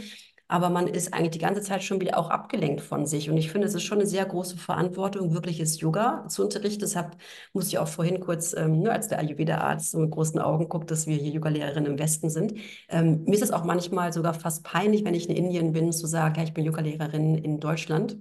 [0.48, 3.30] Aber man ist eigentlich die ganze Zeit schon wieder auch abgelenkt von sich.
[3.30, 6.82] Und ich finde, es ist schon eine sehr große Verantwortung, wirkliches Yoga zu unterrichten.
[6.82, 7.18] Deshalb
[7.54, 10.92] musste ich auch vorhin kurz, ähm, nur als der Ayurveda-Arzt so mit großen Augen guckt,
[10.92, 12.54] dass wir hier Yogalehrerin im Westen sind.
[12.90, 16.06] Ähm, mir ist es auch manchmal sogar fast peinlich, wenn ich in Indien bin, zu
[16.08, 18.18] sagen, ja, ich bin Yogalehrerin in Deutschland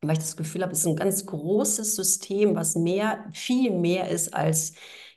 [0.00, 4.08] weil ich das Gefühl habe, es ist ein ganz großes System, was mehr, viel mehr
[4.08, 4.74] ist als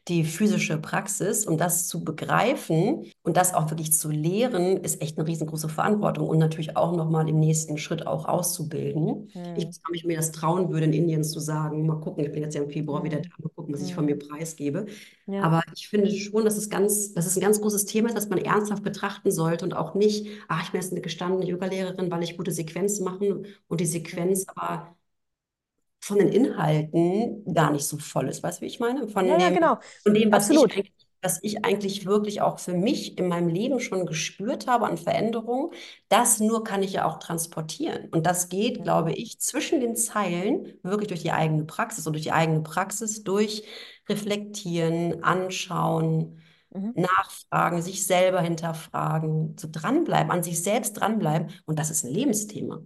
[0.07, 1.45] die physische Praxis.
[1.45, 6.27] Und das zu begreifen und das auch wirklich zu lehren, ist echt eine riesengroße Verantwortung
[6.27, 9.29] und natürlich auch nochmal im nächsten Schritt auch auszubilden.
[9.33, 9.55] Hm.
[9.55, 12.31] Ich weiß nicht, ob mir das trauen würde, in Indien zu sagen, mal gucken, ich
[12.31, 13.23] bin jetzt ja im Februar wieder Hm.
[13.23, 13.95] da, mal gucken, was ich Hm.
[13.95, 14.85] von mir preisgebe.
[15.27, 15.41] Ja.
[15.41, 18.29] Aber ich finde schon, dass es ganz, dass es ein ganz großes Thema ist, das
[18.29, 22.23] man ernsthaft betrachten sollte und auch nicht, ach, ich bin jetzt eine gestandene Yogalehrerin, weil
[22.23, 24.95] ich gute Sequenzen mache und die Sequenz aber
[26.05, 28.43] von den Inhalten gar nicht so voll ist.
[28.43, 29.07] Weißt du, wie ich meine?
[29.07, 29.79] Von Ja, ja, dem, genau.
[30.03, 30.75] von dem, was ich Absolut.
[31.21, 35.71] was ich eigentlich wirklich auch für mich in meinem Leben schon gespürt habe an Veränderungen,
[36.07, 38.09] das nur kann ich ja auch transportieren.
[38.11, 42.23] Und das geht, glaube ich, zwischen den Zeilen wirklich durch die eigene Praxis und durch
[42.23, 43.63] die eigene Praxis durch
[44.07, 46.41] Reflektieren, Anschauen,
[46.75, 46.93] Mhm.
[46.93, 51.51] Nachfragen, sich selber hinterfragen, so dranbleiben, an sich selbst dranbleiben.
[51.65, 52.81] Und das ist ein Lebensthema.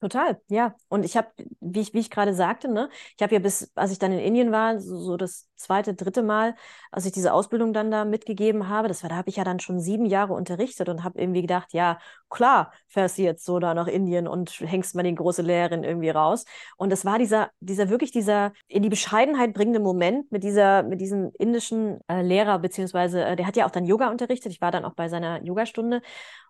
[0.00, 0.74] Total, ja.
[0.88, 1.28] Und ich habe,
[1.60, 2.88] wie ich, wie ich gerade sagte, ne,
[3.18, 6.22] ich habe ja bis, als ich dann in Indien war, so, so das zweite, dritte
[6.22, 6.54] Mal,
[6.90, 9.60] als ich diese Ausbildung dann da mitgegeben habe, das war, da habe ich ja dann
[9.60, 11.98] schon sieben Jahre unterrichtet und habe irgendwie gedacht, ja,
[12.30, 16.08] klar, fährst du jetzt so da nach Indien und hängst mal die große Lehrerin irgendwie
[16.08, 16.46] raus.
[16.78, 21.02] Und das war dieser, dieser wirklich dieser in die Bescheidenheit bringende Moment mit dieser, mit
[21.02, 24.50] diesem indischen äh, Lehrer, beziehungsweise, äh, der hat ja auch dann Yoga unterrichtet.
[24.50, 26.00] Ich war dann auch bei seiner Yogastunde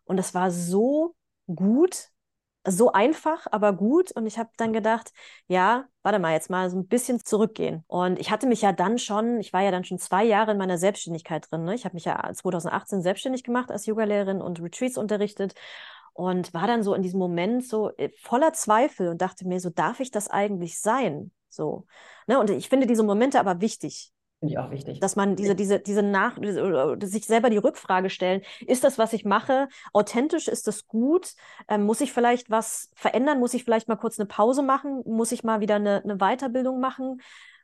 [0.04, 1.16] und das war so
[1.52, 2.10] gut,
[2.66, 4.12] so einfach, aber gut.
[4.12, 5.12] Und ich habe dann gedacht,
[5.48, 7.84] ja, warte mal, jetzt mal so ein bisschen zurückgehen.
[7.86, 10.58] Und ich hatte mich ja dann schon, ich war ja dann schon zwei Jahre in
[10.58, 11.64] meiner Selbstständigkeit drin.
[11.64, 11.74] Ne?
[11.74, 15.54] Ich habe mich ja 2018 selbstständig gemacht als Yogalehrerin und Retreats unterrichtet
[16.12, 19.70] und war dann so in diesem Moment so äh, voller Zweifel und dachte mir, so
[19.70, 21.30] darf ich das eigentlich sein?
[21.48, 21.86] So.
[22.26, 22.38] Ne?
[22.38, 24.12] Und ich finde diese Momente aber wichtig.
[24.40, 25.00] Finde ich auch wichtig.
[25.00, 26.38] Dass man diese, diese, diese nach,
[27.02, 31.34] sich selber die Rückfrage stellen, ist das, was ich mache, authentisch, ist das gut?
[31.68, 33.38] Ähm, muss ich vielleicht was verändern?
[33.38, 35.02] Muss ich vielleicht mal kurz eine Pause machen?
[35.04, 37.20] Muss ich mal wieder eine, eine Weiterbildung machen?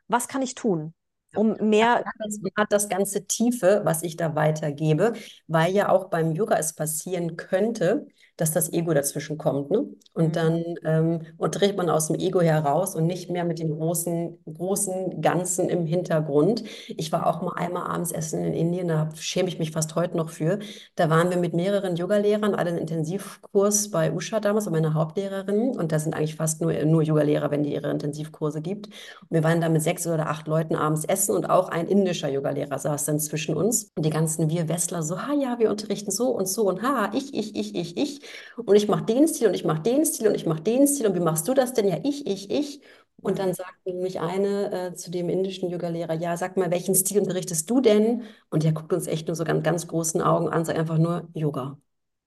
[0.07, 0.93] Was kann ich tun?
[1.35, 2.03] Um mehr.
[2.19, 5.13] Das hat das ganze Tiefe, was ich da weitergebe,
[5.47, 8.07] weil ja auch beim Yoga es passieren könnte,
[8.37, 9.71] dass das Ego dazwischen kommt.
[9.71, 9.85] Ne?
[10.13, 10.31] Und Mhm.
[10.33, 14.37] dann ähm, und dreht man aus dem Ego heraus und nicht mehr mit dem großen,
[14.51, 16.63] großen Ganzen im Hintergrund.
[16.87, 20.17] Ich war auch mal einmal abends essen in Indien, da schäme ich mich fast heute
[20.17, 20.59] noch für.
[20.95, 25.75] Da waren wir mit mehreren Yogalehrern, alle einen Intensivkurs bei Usha damals, bei meiner Hauptlehrerin.
[25.77, 28.87] Und da sind eigentlich fast nur, nur Yogalehrer, wenn die ihre Intensivkurse gibt.
[28.87, 28.93] Und
[29.31, 32.77] wir waren da mit sechs oder acht Leuten abends essen und auch ein indischer Yogalehrer
[32.79, 33.91] saß dann zwischen uns.
[33.95, 37.11] Und die ganzen wir Westler so, ha ja, wir unterrichten so und so und ha,
[37.13, 38.21] ich, ich, ich, ich, ich.
[38.57, 41.07] Und ich mache den Stil und ich mache den Stil und ich mache den Stil.
[41.07, 41.87] Und wie machst du das denn?
[41.87, 42.81] Ja, ich, ich, ich.
[43.21, 47.19] Und dann sagte nämlich eine äh, zu dem indischen Yogalehrer, ja, sag mal, welchen Stil
[47.19, 48.23] unterrichtest du denn?
[48.49, 51.27] Und der guckt uns echt nur so ganz, ganz großen Augen an, sagt einfach nur
[51.33, 51.77] Yoga.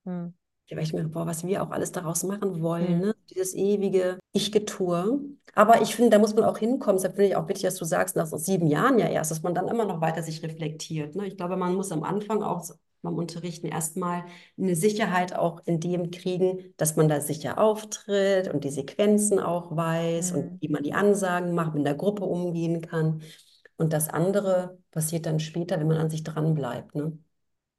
[0.04, 0.34] Hm.
[0.66, 2.98] Ja, weil ich mir, boah, was wir auch alles daraus machen wollen, Hm.
[3.00, 3.14] ne?
[3.30, 5.20] Dieses ewige Ich-Getue.
[5.54, 6.96] Aber ich finde, da muss man auch hinkommen.
[6.96, 9.42] Deshalb finde ich auch wichtig, dass du sagst, nach so sieben Jahren ja erst, dass
[9.42, 11.16] man dann immer noch weiter sich reflektiert.
[11.16, 11.26] Ne?
[11.26, 12.62] Ich glaube, man muss am Anfang auch
[13.02, 14.24] beim Unterrichten erstmal
[14.58, 19.74] eine Sicherheit auch in dem kriegen, dass man da sicher auftritt und die Sequenzen auch
[19.74, 20.36] weiß Hm.
[20.36, 23.22] und wie man die Ansagen macht, mit der Gruppe umgehen kann.
[23.76, 26.94] Und das andere passiert dann später, wenn man an sich dran bleibt.
[26.94, 27.18] Ne?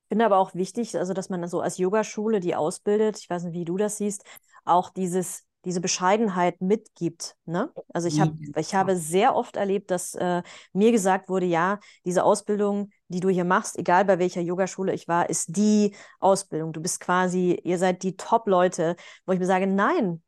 [0.10, 3.54] finde aber auch wichtig, also dass man so als Yogaschule, die ausbildet, ich weiß nicht,
[3.54, 4.26] wie du das siehst,
[4.66, 7.36] auch dieses, diese Bescheidenheit mitgibt.
[7.45, 7.72] Ne?
[7.93, 8.53] Also ich habe, Mhm.
[8.57, 10.41] ich habe sehr oft erlebt, dass äh,
[10.74, 15.07] mir gesagt wurde, ja, diese Ausbildung, die du hier machst, egal bei welcher Yogaschule ich
[15.07, 16.74] war, ist die Ausbildung.
[16.74, 18.95] Du bist quasi, ihr seid die Top-Leute,
[19.26, 20.24] wo ich mir sage, nein,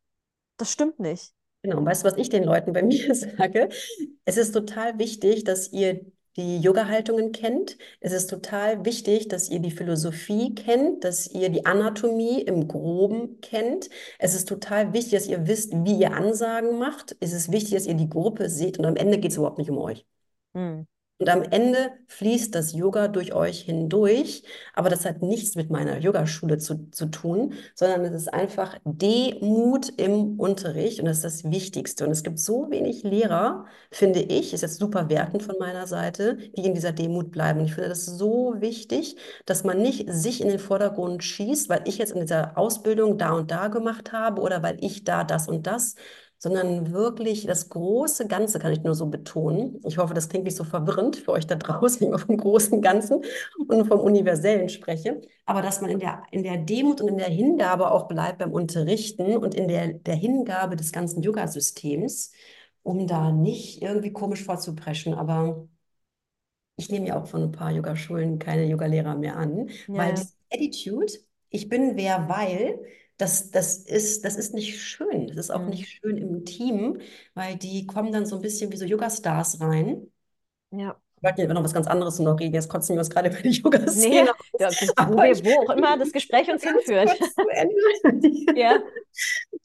[0.57, 1.33] das stimmt nicht.
[1.63, 3.69] Genau, und weißt du, was ich den Leuten bei mir sage?
[4.25, 6.01] Es ist total wichtig, dass ihr
[6.37, 7.77] die Yoga-Haltungen kennt.
[7.99, 13.39] Es ist total wichtig, dass ihr die Philosophie kennt, dass ihr die Anatomie im Groben
[13.41, 13.89] kennt.
[14.19, 17.15] Es ist total wichtig, dass ihr wisst, wie ihr Ansagen macht.
[17.19, 19.69] Es ist wichtig, dass ihr die Gruppe seht und am Ende geht es überhaupt nicht
[19.69, 20.05] um euch.
[20.53, 20.87] Hm.
[21.19, 24.43] Und am Ende fließt das Yoga durch euch hindurch,
[24.73, 29.89] aber das hat nichts mit meiner Yogaschule zu, zu tun, sondern es ist einfach Demut
[29.97, 32.03] im Unterricht und das ist das Wichtigste.
[32.05, 36.35] Und es gibt so wenig Lehrer, finde ich, ist jetzt super wertend von meiner Seite,
[36.57, 37.59] die in dieser Demut bleiben.
[37.59, 41.83] Und ich finde das so wichtig, dass man nicht sich in den Vordergrund schießt, weil
[41.85, 45.47] ich jetzt in dieser Ausbildung da und da gemacht habe oder weil ich da das
[45.47, 45.95] und das,
[46.43, 49.79] sondern wirklich das große Ganze kann ich nur so betonen.
[49.85, 52.81] Ich hoffe, das klingt nicht so verwirrend für euch da draußen, wenn ich vom großen
[52.81, 53.21] Ganzen
[53.69, 57.29] und vom Universellen spreche, aber dass man in der, in der Demut und in der
[57.29, 62.31] Hingabe auch bleibt beim Unterrichten und in der, der Hingabe des ganzen Yoga-Systems,
[62.83, 65.67] um da nicht irgendwie komisch vorzupreschen, aber
[66.75, 70.33] ich nehme ja auch von ein paar Yogaschulen keine Yogalehrer mehr an, Ja, weil diese
[70.51, 71.13] Attitude,
[71.49, 72.79] ich bin wer, weil,
[73.17, 75.27] das, das ist, das ist nicht schön.
[75.27, 75.69] Das ist auch Hm.
[75.69, 76.99] nicht schön im Team,
[77.33, 80.07] weil die kommen dann so ein bisschen wie so Yoga-Stars rein.
[80.71, 81.01] Ja.
[81.23, 82.53] Ich wollte über noch was ganz anderes noch reden.
[82.53, 83.49] Jetzt kotzen wir uns gerade über die
[83.93, 84.35] Nee, Yoga-Szene aus.
[84.59, 87.09] ja, wo, wo auch immer das Gespräch uns hinführt.
[88.13, 88.79] Die, Ja.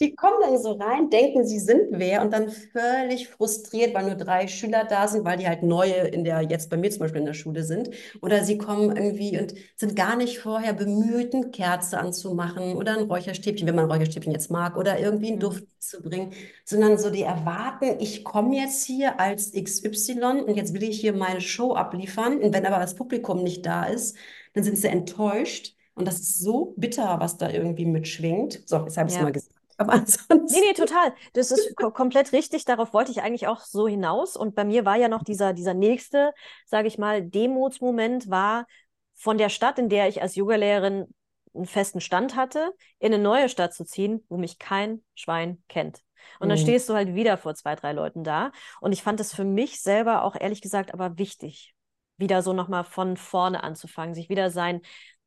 [0.01, 4.15] die kommen dann so rein, denken, sie sind wer und dann völlig frustriert, weil nur
[4.15, 7.21] drei Schüler da sind, weil die halt neue in der, jetzt bei mir zum Beispiel
[7.21, 7.91] in der Schule sind.
[8.23, 13.05] Oder sie kommen irgendwie und sind gar nicht vorher bemüht, eine Kerze anzumachen oder ein
[13.05, 15.41] Räucherstäbchen, wenn man ein Räucherstäbchen jetzt mag, oder irgendwie einen Hm.
[15.41, 16.33] Duft zu bringen,
[16.65, 21.13] sondern so die erwarten, ich komme jetzt hier als XY und jetzt will ich hier
[21.13, 22.39] meine Show abliefern.
[22.43, 24.17] Und wenn aber das Publikum nicht da ist,
[24.55, 25.75] dann sind sie enttäuscht.
[25.95, 28.63] Und das ist so bitter, was da irgendwie mitschwingt.
[28.69, 29.25] So, jetzt habe ich es Ja.
[29.25, 29.55] mal gesagt.
[29.77, 30.47] Aber ansonsten.
[30.51, 31.13] Nee, nee, total.
[31.35, 32.65] Das ist ko komplett richtig.
[32.65, 34.37] Darauf wollte ich eigentlich auch so hinaus.
[34.37, 36.33] Und bei mir war ja noch dieser, dieser nächste,
[36.67, 38.67] sage ich mal, Demutsmoment war
[39.15, 41.07] von der Stadt, in der ich als Yogalehrerin
[41.55, 46.03] einen festen Stand hatte, in eine neue Stadt zu ziehen, wo mich kein Schwein kennt.
[46.41, 46.63] Und dann Mhm.
[46.63, 48.53] stehst du halt wieder vor zwei, drei Leuten da.
[48.81, 51.75] Und ich fand es für mich selber auch ehrlich gesagt aber wichtig,
[52.17, 54.81] wieder so nochmal von vorne anzufangen, sich wieder sein,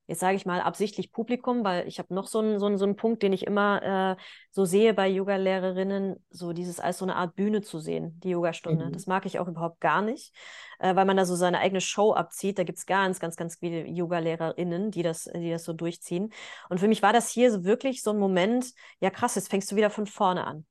[0.08, 2.84] jetzt sage ich mal absichtlich Publikum, weil ich habe noch so einen, so, einen, so
[2.84, 7.16] einen Punkt, den ich immer äh, so sehe bei Yoga-Lehrerinnen, so dieses als so eine
[7.16, 8.88] Art Bühne zu sehen, die Yogastunde.
[8.88, 8.92] Mhm.
[8.92, 10.34] Das mag ich auch überhaupt gar nicht,
[10.80, 12.60] äh, weil man da so seine eigene Show abzieht.
[12.60, 16.34] Da gibt es ganz, ganz, ganz viele Yoga-LehrerInnen, die das, die das so durchziehen.
[16.70, 19.72] Und für mich war das hier so wirklich so ein Moment, ja krass, jetzt fängst
[19.72, 20.66] du wieder von vorne an.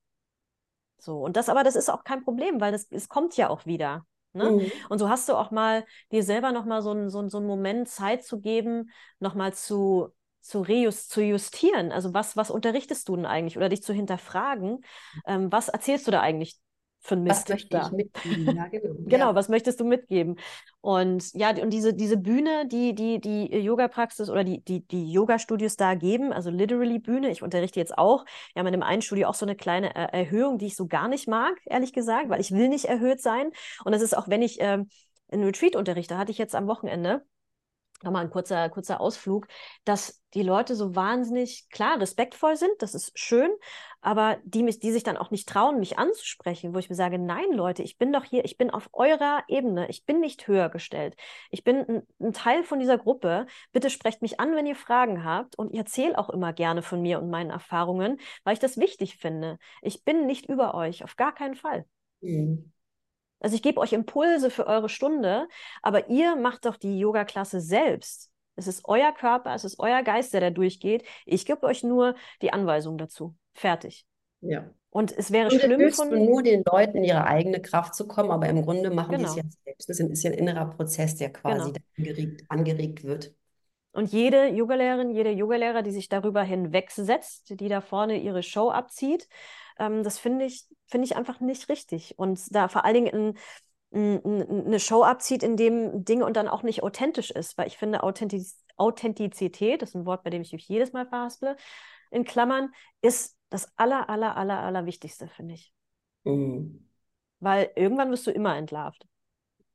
[1.03, 3.66] So, und das aber, das ist auch kein Problem, weil das, es kommt ja auch
[3.66, 4.07] wieder.
[4.32, 4.51] Ne?
[4.51, 4.72] Mhm.
[4.88, 7.46] Und so hast du auch mal dir selber noch mal so, einen- so, so einen
[7.46, 10.09] Moment Zeit zu geben, noch mal zu,
[10.40, 11.90] zu, reus, zu justieren.
[11.92, 13.57] Also was, was unterrichtest du denn eigentlich?
[13.57, 14.84] Oder dich zu hinterfragen,
[15.26, 16.59] ähm, was erzählst du da eigentlich
[17.01, 17.78] für Was Mist möchte da?
[17.78, 18.55] ich mitgeben?
[18.55, 18.94] Ja, genau.
[19.07, 19.34] Genau, Ja.
[19.34, 20.36] was möchtest du mitgeben?
[20.80, 25.76] Und ja, und diese, diese Bühne, die die, die Yoga-Praxis oder die, die, die Yoga-Studios
[25.76, 28.24] da geben, also literally Bühne, ich unterrichte jetzt auch,
[28.55, 30.86] wir haben in dem einen Studio auch so eine kleine äh, Erhöhung, die ich so
[30.86, 33.51] gar nicht mag, ehrlich gesagt, weil ich will nicht erhöht sein.
[33.84, 34.88] Und das ist auch, wenn ich ähm,
[35.30, 37.24] einen Retreat unterrichte, hatte ich jetzt am Wochenende,
[38.03, 39.46] nochmal ein kurzer, kurzer Ausflug,
[39.84, 43.51] dass die Leute so wahnsinnig, klar, respektvoll sind, das ist schön,
[44.01, 47.18] aber die, mich, die sich dann auch nicht trauen, mich anzusprechen, wo ich mir sage,
[47.18, 50.68] nein, Leute, ich bin doch hier, ich bin auf eurer Ebene, ich bin nicht höher
[50.68, 51.16] gestellt.
[51.51, 53.46] Ich bin ein, ein Teil von dieser Gruppe.
[53.72, 57.03] Bitte sprecht mich an, wenn ihr Fragen habt und ich erzähle auch immer gerne von
[57.03, 59.59] mir und meinen Erfahrungen, weil ich das wichtig finde.
[59.82, 61.84] Ich bin nicht über euch, auf gar keinen Fall.
[62.20, 62.72] Mhm.
[63.40, 65.48] Also ich gebe euch Impulse für eure Stunde,
[65.82, 68.30] aber ihr macht doch die Yoga-Klasse selbst.
[68.61, 71.04] Es ist euer Körper, es ist euer Geist, der da durchgeht.
[71.26, 73.34] Ich gebe euch nur die Anweisung dazu.
[73.54, 74.06] Fertig.
[74.40, 74.70] Ja.
[74.90, 76.24] Und es wäre Grunde schlimm von.
[76.24, 79.34] nur den Leuten in ihre eigene Kraft zu kommen, aber im Grunde machen die es
[79.34, 79.46] Genau.
[79.46, 79.88] ja selbst.
[79.88, 81.72] Das ist ja ein innerer Prozess, der quasi Genau.
[81.72, 83.34] da angeregt, angeregt wird.
[83.92, 89.28] Und jede Yogalehrerin, jeder Yogalehrer, die sich darüber hinwegsetzt, die da vorne ihre Show abzieht,
[89.78, 92.18] ähm, das finde ich, finde ich einfach nicht richtig.
[92.18, 93.38] Und da vor allen Dingen ein,
[93.93, 98.03] eine Show abzieht, in dem Dinge und dann auch nicht authentisch ist, weil ich finde,
[98.03, 101.57] Authentiz Authentizität, das ist ein Wort, bei dem ich mich jedes Mal verhasple,
[102.11, 102.72] in Klammern,
[103.03, 105.72] ist das aller, aller, aller, aller Wichtigste, finde ich.
[106.24, 106.88] Mhm.
[107.41, 109.07] Weil irgendwann wirst du immer entlarvt.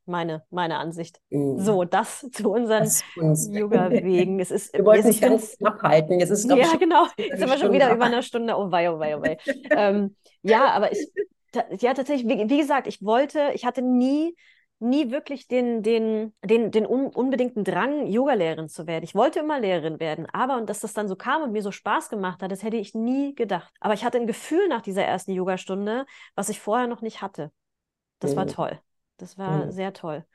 [0.07, 1.19] Meine, meine Ansicht.
[1.29, 1.59] Mhm.
[1.59, 2.89] So, das zu unseren.
[3.15, 4.39] Yoga-Wegen.
[4.39, 6.19] Es ist, Wir wollten es ganz knapp halten.
[6.19, 7.07] Jetzt ist, Ja, schon genau.
[7.17, 8.55] Jetzt sind wir schon wieder über einer Stunde.
[8.55, 9.37] Oh wei, oh wei, oh wei.
[9.71, 11.11] ähm, ja, aber ich,
[11.79, 14.35] ja, tatsächlich, wie, wie gesagt, ich wollte, ich hatte nie,
[14.79, 19.03] nie wirklich den, den, den, den un unbedingten Drang, Yogalehrerin zu werden.
[19.03, 21.71] Ich wollte immer Lehrerin werden, aber und dass das dann so kam und mir so
[21.71, 23.73] Spaß gemacht hat, das hätte ich nie gedacht.
[23.79, 27.51] Aber ich hatte ein Gefühl nach dieser ersten Yogastunde, was ich vorher noch nicht hatte.
[28.19, 28.47] Das war Mhm.
[28.47, 28.79] toll.
[29.17, 29.71] Das war Mhm.
[29.71, 30.25] sehr toll.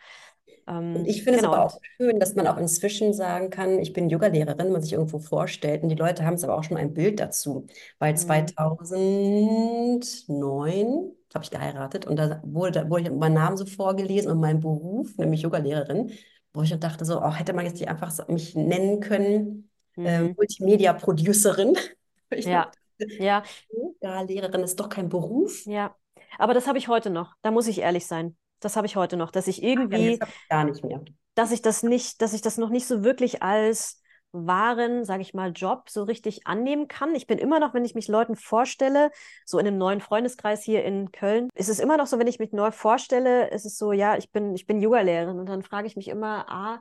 [0.92, 1.38] Und Ähm, ich finde genau.
[1.38, 4.82] es aber und- auch schön, dass man auch inzwischen sagen kann, ich bin Yogalehrerin, man
[4.82, 5.82] sich irgendwo vorstellt.
[5.82, 7.66] Und die Leute haben es aber auch schon ein Bild dazu.
[7.98, 8.16] Weil Mhm.
[8.16, 14.40] 2009 habe ich geheiratet und da wurde, da wurde ich mein Name so vorgelesen und
[14.40, 16.10] mein Beruf, nämlich Yogalehrerin,
[16.52, 20.20] wo ich dachte so, oh, hätte man jetzt nicht einfach so mich nennen können, äh,
[20.22, 20.34] Mhm.
[20.36, 21.76] Multimedia-Producerin.
[22.32, 22.78] Ich Ja, dachte,
[23.18, 23.42] ja.
[23.72, 25.66] Yogalehrerin ist doch kein Beruf.
[25.66, 25.94] Ja,
[26.38, 27.34] aber das habe ich heute noch.
[27.42, 28.36] Da muss ich ehrlich sein.
[28.60, 31.02] Das habe ich heute noch, dass ich Ja, irgendwie, habe ich gar nicht mehr.
[31.34, 34.00] dass ich das nicht, dass ich das noch nicht so wirklich als
[34.32, 37.14] wahren, sage ich mal, Job so richtig annehmen kann.
[37.16, 39.10] Ich bin immer noch, wenn ich mich Leuten vorstelle,
[39.44, 42.38] so in einem neuen Freundeskreis hier in Köln, ist es immer noch so, wenn ich
[42.38, 45.88] mich neu vorstelle, ist es so, ja, ich bin, ich bin Yogalehrerin und dann frage
[45.88, 46.80] ich mich immer, ah,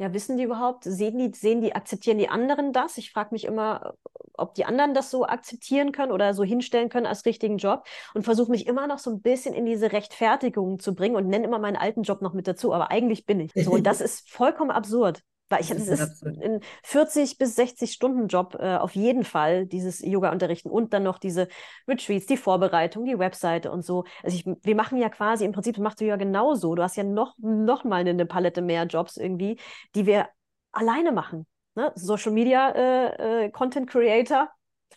[0.00, 2.96] ja, wissen die überhaupt, sehen die, sehen die, akzeptieren die anderen das?
[2.96, 3.92] Ich frage mich immer,
[4.32, 7.84] ob die anderen das so akzeptieren können oder so hinstellen können als richtigen Job
[8.14, 11.44] und versuche mich immer noch so ein bisschen in diese Rechtfertigung zu bringen und nenne
[11.44, 13.52] immer meinen alten Job noch mit dazu, aber eigentlich bin ich.
[13.54, 15.22] So, und das ist vollkommen absurd.
[15.50, 19.66] Weil ich, Das das ist ein 40 bis 60 Stunden Job äh, auf jeden Fall,
[19.66, 21.48] dieses Yoga-Unterrichten und dann noch diese
[21.88, 24.04] Retreats, die Vorbereitung, die Webseite und so.
[24.22, 26.74] Also ich, wir machen ja quasi, im Prinzip machst du ja genauso.
[26.74, 29.58] Du hast ja noch, noch mal eine Palette mehr Jobs irgendwie,
[29.96, 30.28] die wir
[30.72, 31.46] alleine machen.
[31.74, 31.92] Ne?
[31.96, 34.48] Social Media äh, äh, Content Creator,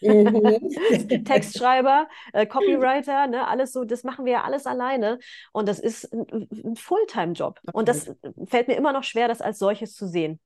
[0.02, 1.24] Mhm.
[1.26, 5.20] Textschreiber, äh, Copywriter, ne, alles so, das machen wir ja alles alleine.
[5.52, 7.60] Und das ist ein, ein Fulltime-Job.
[7.74, 8.12] Und das
[8.46, 10.39] fällt mir immer noch schwer, das als solches zu sehen.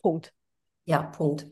[0.00, 0.32] Punkt.
[0.84, 1.46] Ja, Punkt.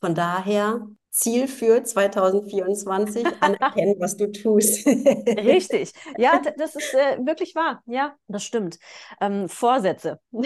[0.00, 0.86] Von daher
[1.16, 4.86] Ziel für 2024, anerkennen, was du tust.
[4.86, 5.92] Richtig.
[6.18, 7.82] Ja, das ist äh, wirklich wahr.
[7.86, 8.78] Ja, das stimmt.
[9.20, 10.20] Ähm, Vorsätze.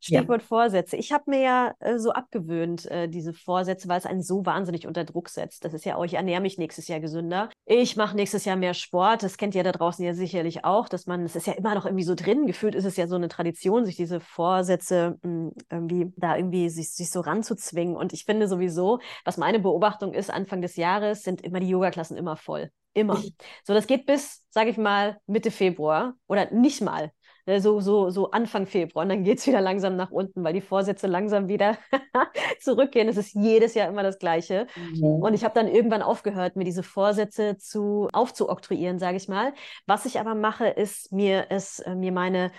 [0.00, 0.46] Stichwort ja.
[0.46, 0.96] Vorsätze.
[0.96, 4.86] Ich habe mir ja äh, so abgewöhnt, äh, diese Vorsätze, weil es einen so wahnsinnig
[4.86, 5.64] unter Druck setzt.
[5.64, 7.50] Das ist ja auch, ich ernähre mich nächstes Jahr gesünder.
[7.66, 9.24] Ich mache nächstes Jahr mehr Sport.
[9.24, 11.86] Das kennt ihr da draußen ja sicherlich auch, dass man, das ist ja immer noch
[11.86, 12.46] irgendwie so drin.
[12.46, 16.68] Gefühlt ist es ja so eine Tradition, sich diese Vorsätze mh, hm, irgendwie da irgendwie
[16.68, 17.96] sich, sich so ranzuzwingen.
[17.96, 21.68] Und ich finde sowieso, was meine Beobachtung Beobachtung ist, Anfang des Jahres sind immer die
[21.68, 22.70] Yoga-Klassen immer voll.
[22.92, 23.14] Immer.
[23.66, 27.12] So, das geht bis, sage ich mal, Mitte Februar oder nicht mal.
[27.46, 29.02] Ne, so, so, so Anfang Februar.
[29.02, 31.76] Und dann geht es wieder langsam nach unten, weil die Vorsätze langsam wieder
[32.60, 33.08] zurückgehen.
[33.08, 34.66] Es ist jedes Jahr immer das Gleiche.
[34.76, 35.22] Mhm.
[35.22, 39.52] Und ich habe dann irgendwann aufgehört, mir diese Vorsätze zu aufzuoktroyieren, sage ich mal.
[39.86, 42.50] Was ich aber mache, ist mir es, äh, mir meine,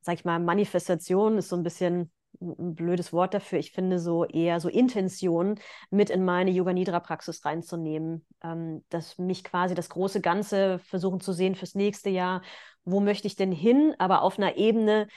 [0.00, 2.10] sag ich mal, Manifestation ist so ein bisschen
[2.44, 5.56] ein blödes Wort dafür, ich finde so eher so Intention
[5.90, 11.20] mit in meine Yoga Nidra Praxis reinzunehmen, ähm, dass mich quasi das große Ganze versuchen
[11.20, 12.42] zu sehen fürs nächste Jahr.
[12.84, 13.94] Wo möchte ich denn hin?
[13.98, 15.08] Aber auf einer Ebene,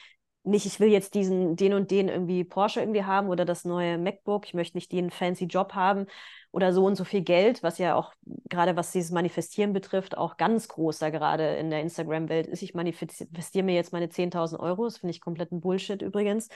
[0.48, 3.98] nicht, ich will jetzt diesen, den und den irgendwie Porsche irgendwie haben oder das neue
[3.98, 6.08] MacBook, ich möchte nicht den fancy Job haben
[6.52, 8.14] oder so und so viel Geld, was ja auch
[8.50, 12.62] gerade was dieses Manifestieren betrifft, auch ganz groß da gerade in der Instagram-Welt ist.
[12.62, 16.48] Ich manifestiere mir jetzt meine 10.000 Euro, das finde ich kompletten Bullshit übrigens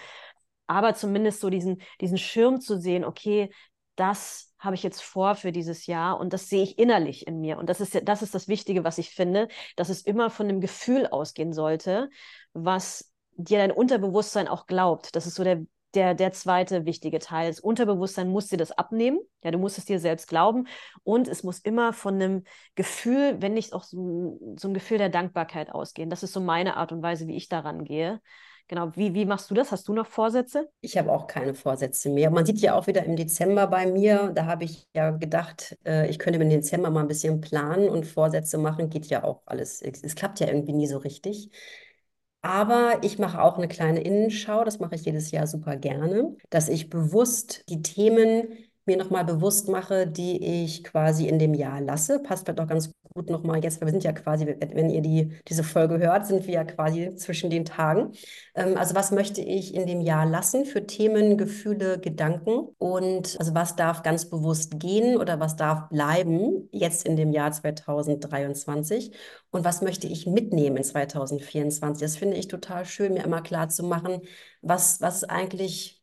[0.67, 3.51] aber zumindest so diesen, diesen Schirm zu sehen, okay,
[3.95, 7.57] das habe ich jetzt vor für dieses Jahr und das sehe ich innerlich in mir.
[7.57, 10.61] Und das ist, das ist das Wichtige, was ich finde, dass es immer von dem
[10.61, 12.09] Gefühl ausgehen sollte,
[12.53, 15.15] was dir dein Unterbewusstsein auch glaubt.
[15.15, 17.49] Das ist so der, der, der zweite wichtige Teil.
[17.49, 19.19] Das Unterbewusstsein muss dir das abnehmen.
[19.43, 20.67] Ja, du musst es dir selbst glauben.
[21.03, 22.43] Und es muss immer von einem
[22.75, 26.09] Gefühl, wenn nicht auch so, so ein Gefühl der Dankbarkeit ausgehen.
[26.09, 28.21] Das ist so meine Art und Weise, wie ich daran gehe.
[28.67, 29.71] Genau, wie, wie machst du das?
[29.71, 30.69] Hast du noch Vorsätze?
[30.83, 32.31] Ich habe auch keine Vorsätze mehr.
[32.31, 36.09] Man sieht ja auch wieder im Dezember bei mir, da habe ich ja gedacht, äh,
[36.09, 39.81] ich könnte den Dezember mal ein bisschen planen und Vorsätze machen, geht ja auch alles.
[39.81, 41.51] Es, es klappt ja irgendwie nie so richtig.
[42.41, 46.69] Aber ich mache auch eine kleine Innenschau, das mache ich jedes Jahr super gerne, dass
[46.69, 48.49] ich bewusst die Themen
[48.85, 52.19] mir nochmal bewusst mache, die ich quasi in dem Jahr lasse.
[52.19, 55.33] Passt vielleicht auch ganz gut nochmal jetzt, weil wir sind ja quasi, wenn ihr die,
[55.47, 58.13] diese Folge hört, sind wir ja quasi zwischen den Tagen.
[58.55, 63.53] Ähm, also was möchte ich in dem Jahr lassen für Themen, Gefühle, Gedanken und also
[63.53, 69.11] was darf ganz bewusst gehen oder was darf bleiben jetzt in dem Jahr 2023
[69.51, 72.01] und was möchte ich mitnehmen in 2024.
[72.01, 74.21] Das finde ich total schön, mir immer klar zu machen,
[74.61, 76.00] was, was eigentlich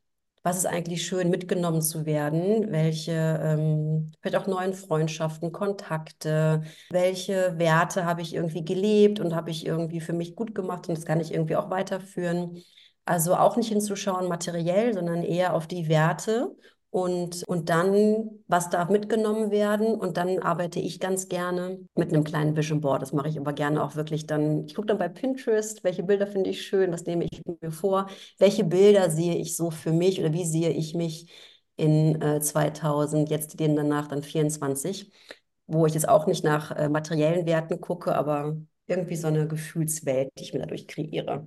[0.49, 7.59] was ist eigentlich schön, mitgenommen zu werden, welche ähm, vielleicht auch neuen Freundschaften, Kontakte, welche
[7.59, 11.05] Werte habe ich irgendwie gelebt und habe ich irgendwie für mich gut gemacht und das
[11.05, 12.63] kann ich irgendwie auch weiterführen.
[13.05, 16.57] Also auch nicht hinzuschauen materiell, sondern eher auf die Werte
[16.91, 19.95] und, und dann, was darf mitgenommen werden?
[19.95, 23.03] Und dann arbeite ich ganz gerne mit einem kleinen Vision Board.
[23.03, 24.65] Das mache ich aber gerne auch wirklich dann.
[24.65, 28.09] Ich gucke dann bei Pinterest, welche Bilder finde ich schön, was nehme ich mir vor,
[28.39, 31.31] welche Bilder sehe ich so für mich oder wie sehe ich mich
[31.77, 35.13] in äh, 2000, jetzt den danach dann 24,
[35.67, 40.31] wo ich jetzt auch nicht nach äh, materiellen Werten gucke, aber irgendwie so eine Gefühlswelt,
[40.39, 41.47] die ich mir dadurch kreiere.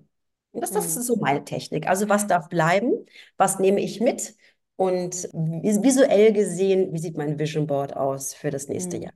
[0.51, 1.21] Und das, das ist so mhm.
[1.21, 1.87] meine Technik.
[1.87, 3.05] Also was darf bleiben?
[3.37, 4.35] Was nehme ich mit?
[4.75, 9.03] Und visuell gesehen, wie sieht mein Vision Board aus für das nächste mhm.
[9.03, 9.13] Jahr?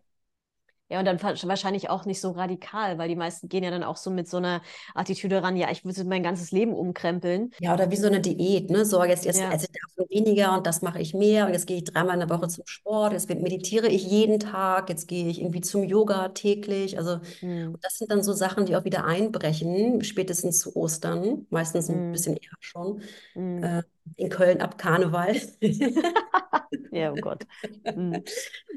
[0.87, 3.97] Ja, und dann wahrscheinlich auch nicht so radikal, weil die meisten gehen ja dann auch
[3.97, 4.61] so mit so einer
[4.93, 7.49] Attitüde ran, ja, ich würde mein ganzes Leben umkrempeln.
[7.59, 8.85] Ja, oder wie so eine Diät, ne?
[8.85, 9.51] So, jetzt, jetzt ja.
[9.51, 12.27] esse ich davon weniger und das mache ich mehr und jetzt gehe ich dreimal in
[12.27, 16.29] der Woche zum Sport, jetzt meditiere ich jeden Tag, jetzt gehe ich irgendwie zum Yoga
[16.29, 16.99] täglich.
[16.99, 17.77] Also mhm.
[17.81, 22.11] das sind dann so Sachen, die auch wieder einbrechen, spätestens zu Ostern, meistens ein mhm.
[22.11, 23.01] bisschen eher schon.
[23.33, 23.63] Mhm.
[23.63, 23.83] Äh,
[24.15, 25.35] in Köln ab Karneval.
[26.91, 27.43] ja, oh Gott.
[27.95, 28.23] Mhm.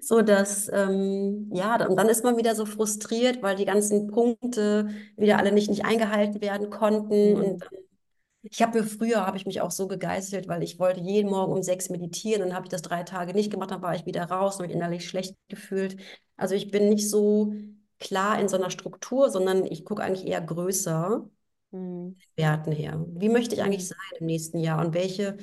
[0.01, 4.89] So dass, ähm, ja, und dann ist man wieder so frustriert, weil die ganzen Punkte
[5.16, 7.35] wieder alle nicht, nicht eingehalten werden konnten.
[7.35, 7.37] Mhm.
[7.37, 7.64] Und
[8.43, 11.53] ich habe mir früher, habe ich mich auch so gegeißelt, weil ich wollte jeden Morgen
[11.53, 12.41] um sechs meditieren.
[12.41, 14.68] Dann habe ich das drei Tage nicht gemacht, dann war ich wieder raus und habe
[14.68, 15.97] mich innerlich schlecht gefühlt.
[16.37, 17.53] Also ich bin nicht so
[17.99, 21.29] klar in so einer Struktur, sondern ich gucke eigentlich eher größer
[21.71, 22.16] mhm.
[22.37, 23.05] Werten her.
[23.09, 23.95] Wie möchte ich eigentlich mhm.
[23.95, 25.37] sein im nächsten Jahr und welche,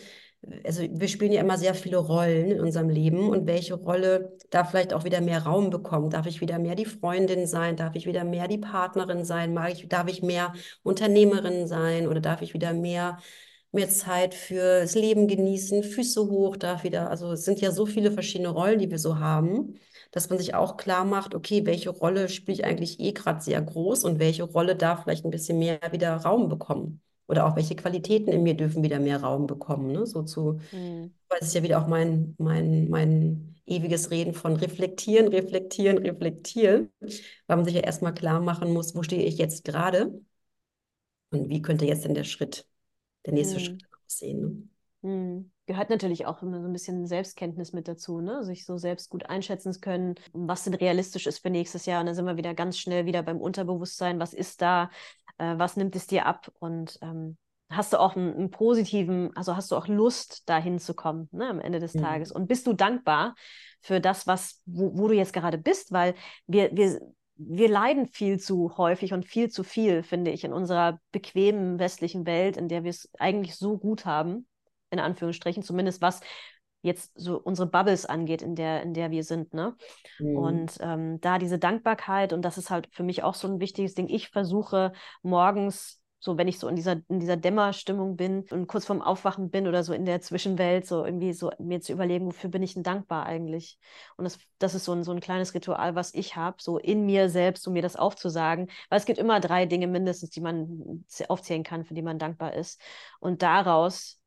[0.64, 4.70] also wir spielen ja immer sehr viele Rollen in unserem Leben und welche Rolle darf
[4.70, 6.10] vielleicht auch wieder mehr Raum bekommen?
[6.10, 7.76] Darf ich wieder mehr die Freundin sein?
[7.76, 9.54] Darf ich wieder mehr die Partnerin sein?
[9.54, 10.54] Mag ich, darf ich mehr
[10.84, 13.18] Unternehmerin sein oder darf ich wieder mehr
[13.72, 18.10] mehr Zeit fürs Leben genießen, Füße hoch, darf wieder, also es sind ja so viele
[18.10, 19.78] verschiedene Rollen, die wir so haben
[20.16, 23.62] dass man sich auch klar macht, okay, welche Rolle spiele ich eigentlich eh gerade sehr
[23.62, 27.02] groß und welche Rolle darf vielleicht ein bisschen mehr wieder Raum bekommen.
[27.28, 29.92] Oder auch welche Qualitäten in mir dürfen wieder mehr Raum bekommen.
[29.92, 30.06] Ne?
[30.08, 31.14] So zu, mhm.
[31.28, 36.94] weil es ist ja wieder auch mein, mein, mein ewiges Reden von reflektieren, reflektieren, reflektieren,
[37.48, 40.14] weil man sich ja erstmal klar machen muss, wo stehe ich jetzt gerade
[41.32, 42.66] und wie könnte jetzt denn der Schritt,
[43.26, 43.66] der nächste Hm.
[43.66, 44.40] Schritt aussehen.
[44.40, 44.70] Ne?
[45.06, 45.52] Hm.
[45.68, 48.44] Gehört natürlich auch immer so ein bisschen Selbstkenntnis mit dazu, ne?
[48.44, 52.00] Sich so selbst gut einschätzen zu können, was denn realistisch ist für nächstes Jahr.
[52.00, 54.20] Und dann sind wir wieder ganz schnell wieder beim Unterbewusstsein.
[54.20, 54.90] Was ist da?
[55.38, 56.52] Äh, was nimmt es dir ab?
[56.58, 57.38] Und ähm,
[57.70, 61.60] hast du auch einen, einen, positiven, also hast du auch Lust, da hinzukommen, ne, am
[61.60, 62.02] Ende des Mhm.
[62.02, 62.32] Tages?
[62.32, 63.36] Und bist du dankbar
[63.82, 65.92] für das, was, wo, wo du jetzt gerade bist?
[65.92, 66.16] Weil
[66.48, 67.00] wir, wir,
[67.36, 72.26] wir leiden viel zu häufig und viel zu viel, finde ich, in unserer bequemen westlichen
[72.26, 74.48] Welt, in der wir es eigentlich so gut haben
[74.90, 76.22] in Anführungsstrichen, zumindest was
[76.82, 79.76] jetzt so unsere Bubbles angeht, in der, in der wir sind, ne?
[80.20, 80.38] Mhm.
[80.38, 83.96] Und ähm, da diese Dankbarkeit, und das ist halt für mich auch so ein wichtiges
[83.96, 88.66] Ding, ich versuche morgens so wenn ich so in dieser, in dieser Dämmerstimmung bin und
[88.66, 92.26] kurz vorm Aufwachen bin oder so in der Zwischenwelt, so irgendwie so mir zu überlegen,
[92.26, 93.78] wofür bin ich denn dankbar eigentlich?
[94.18, 97.06] Und das, das ist so ein, so ein kleines Ritual, was ich habe, so in
[97.06, 98.72] mir selbst, um mir das aufzusagen.
[98.90, 102.56] Weil es gibt immer drei Dinge mindestens, die man aufzählen kann, für die man dankbar
[102.56, 102.82] ist.
[103.20, 104.20] Und daraus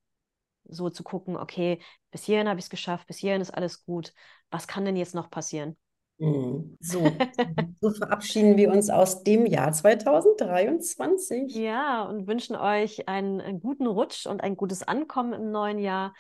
[0.69, 4.13] so zu gucken, okay, bis hierhin habe ich es geschafft, bis hierhin ist alles gut.
[4.51, 5.77] Was kann denn jetzt noch passieren?
[6.19, 6.77] Mhm.
[6.81, 7.01] So,
[7.81, 11.55] so verabschieden wir uns aus dem Jahr 2023.
[11.55, 16.15] Ja, und wünschen euch einen, einen guten Rutsch und ein gutes Ankommen im neuen Jahr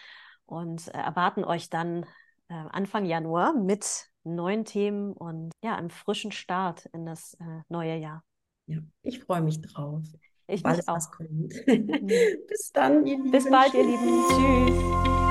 [0.46, 2.04] und äh, erwarten euch dann
[2.48, 7.96] äh, Anfang Januar mit neuen Themen und ja, einem frischen Start in das äh, neue
[7.96, 8.24] Jahr.
[8.66, 10.02] Ja, ich freue mich drauf.
[10.48, 10.96] Ich alles, mich auch.
[10.96, 11.54] was kommt.
[12.48, 13.30] Bis dann, ihr Lieben.
[13.30, 14.24] Bis bald, ihr Lieben.
[14.28, 15.27] Tschüss.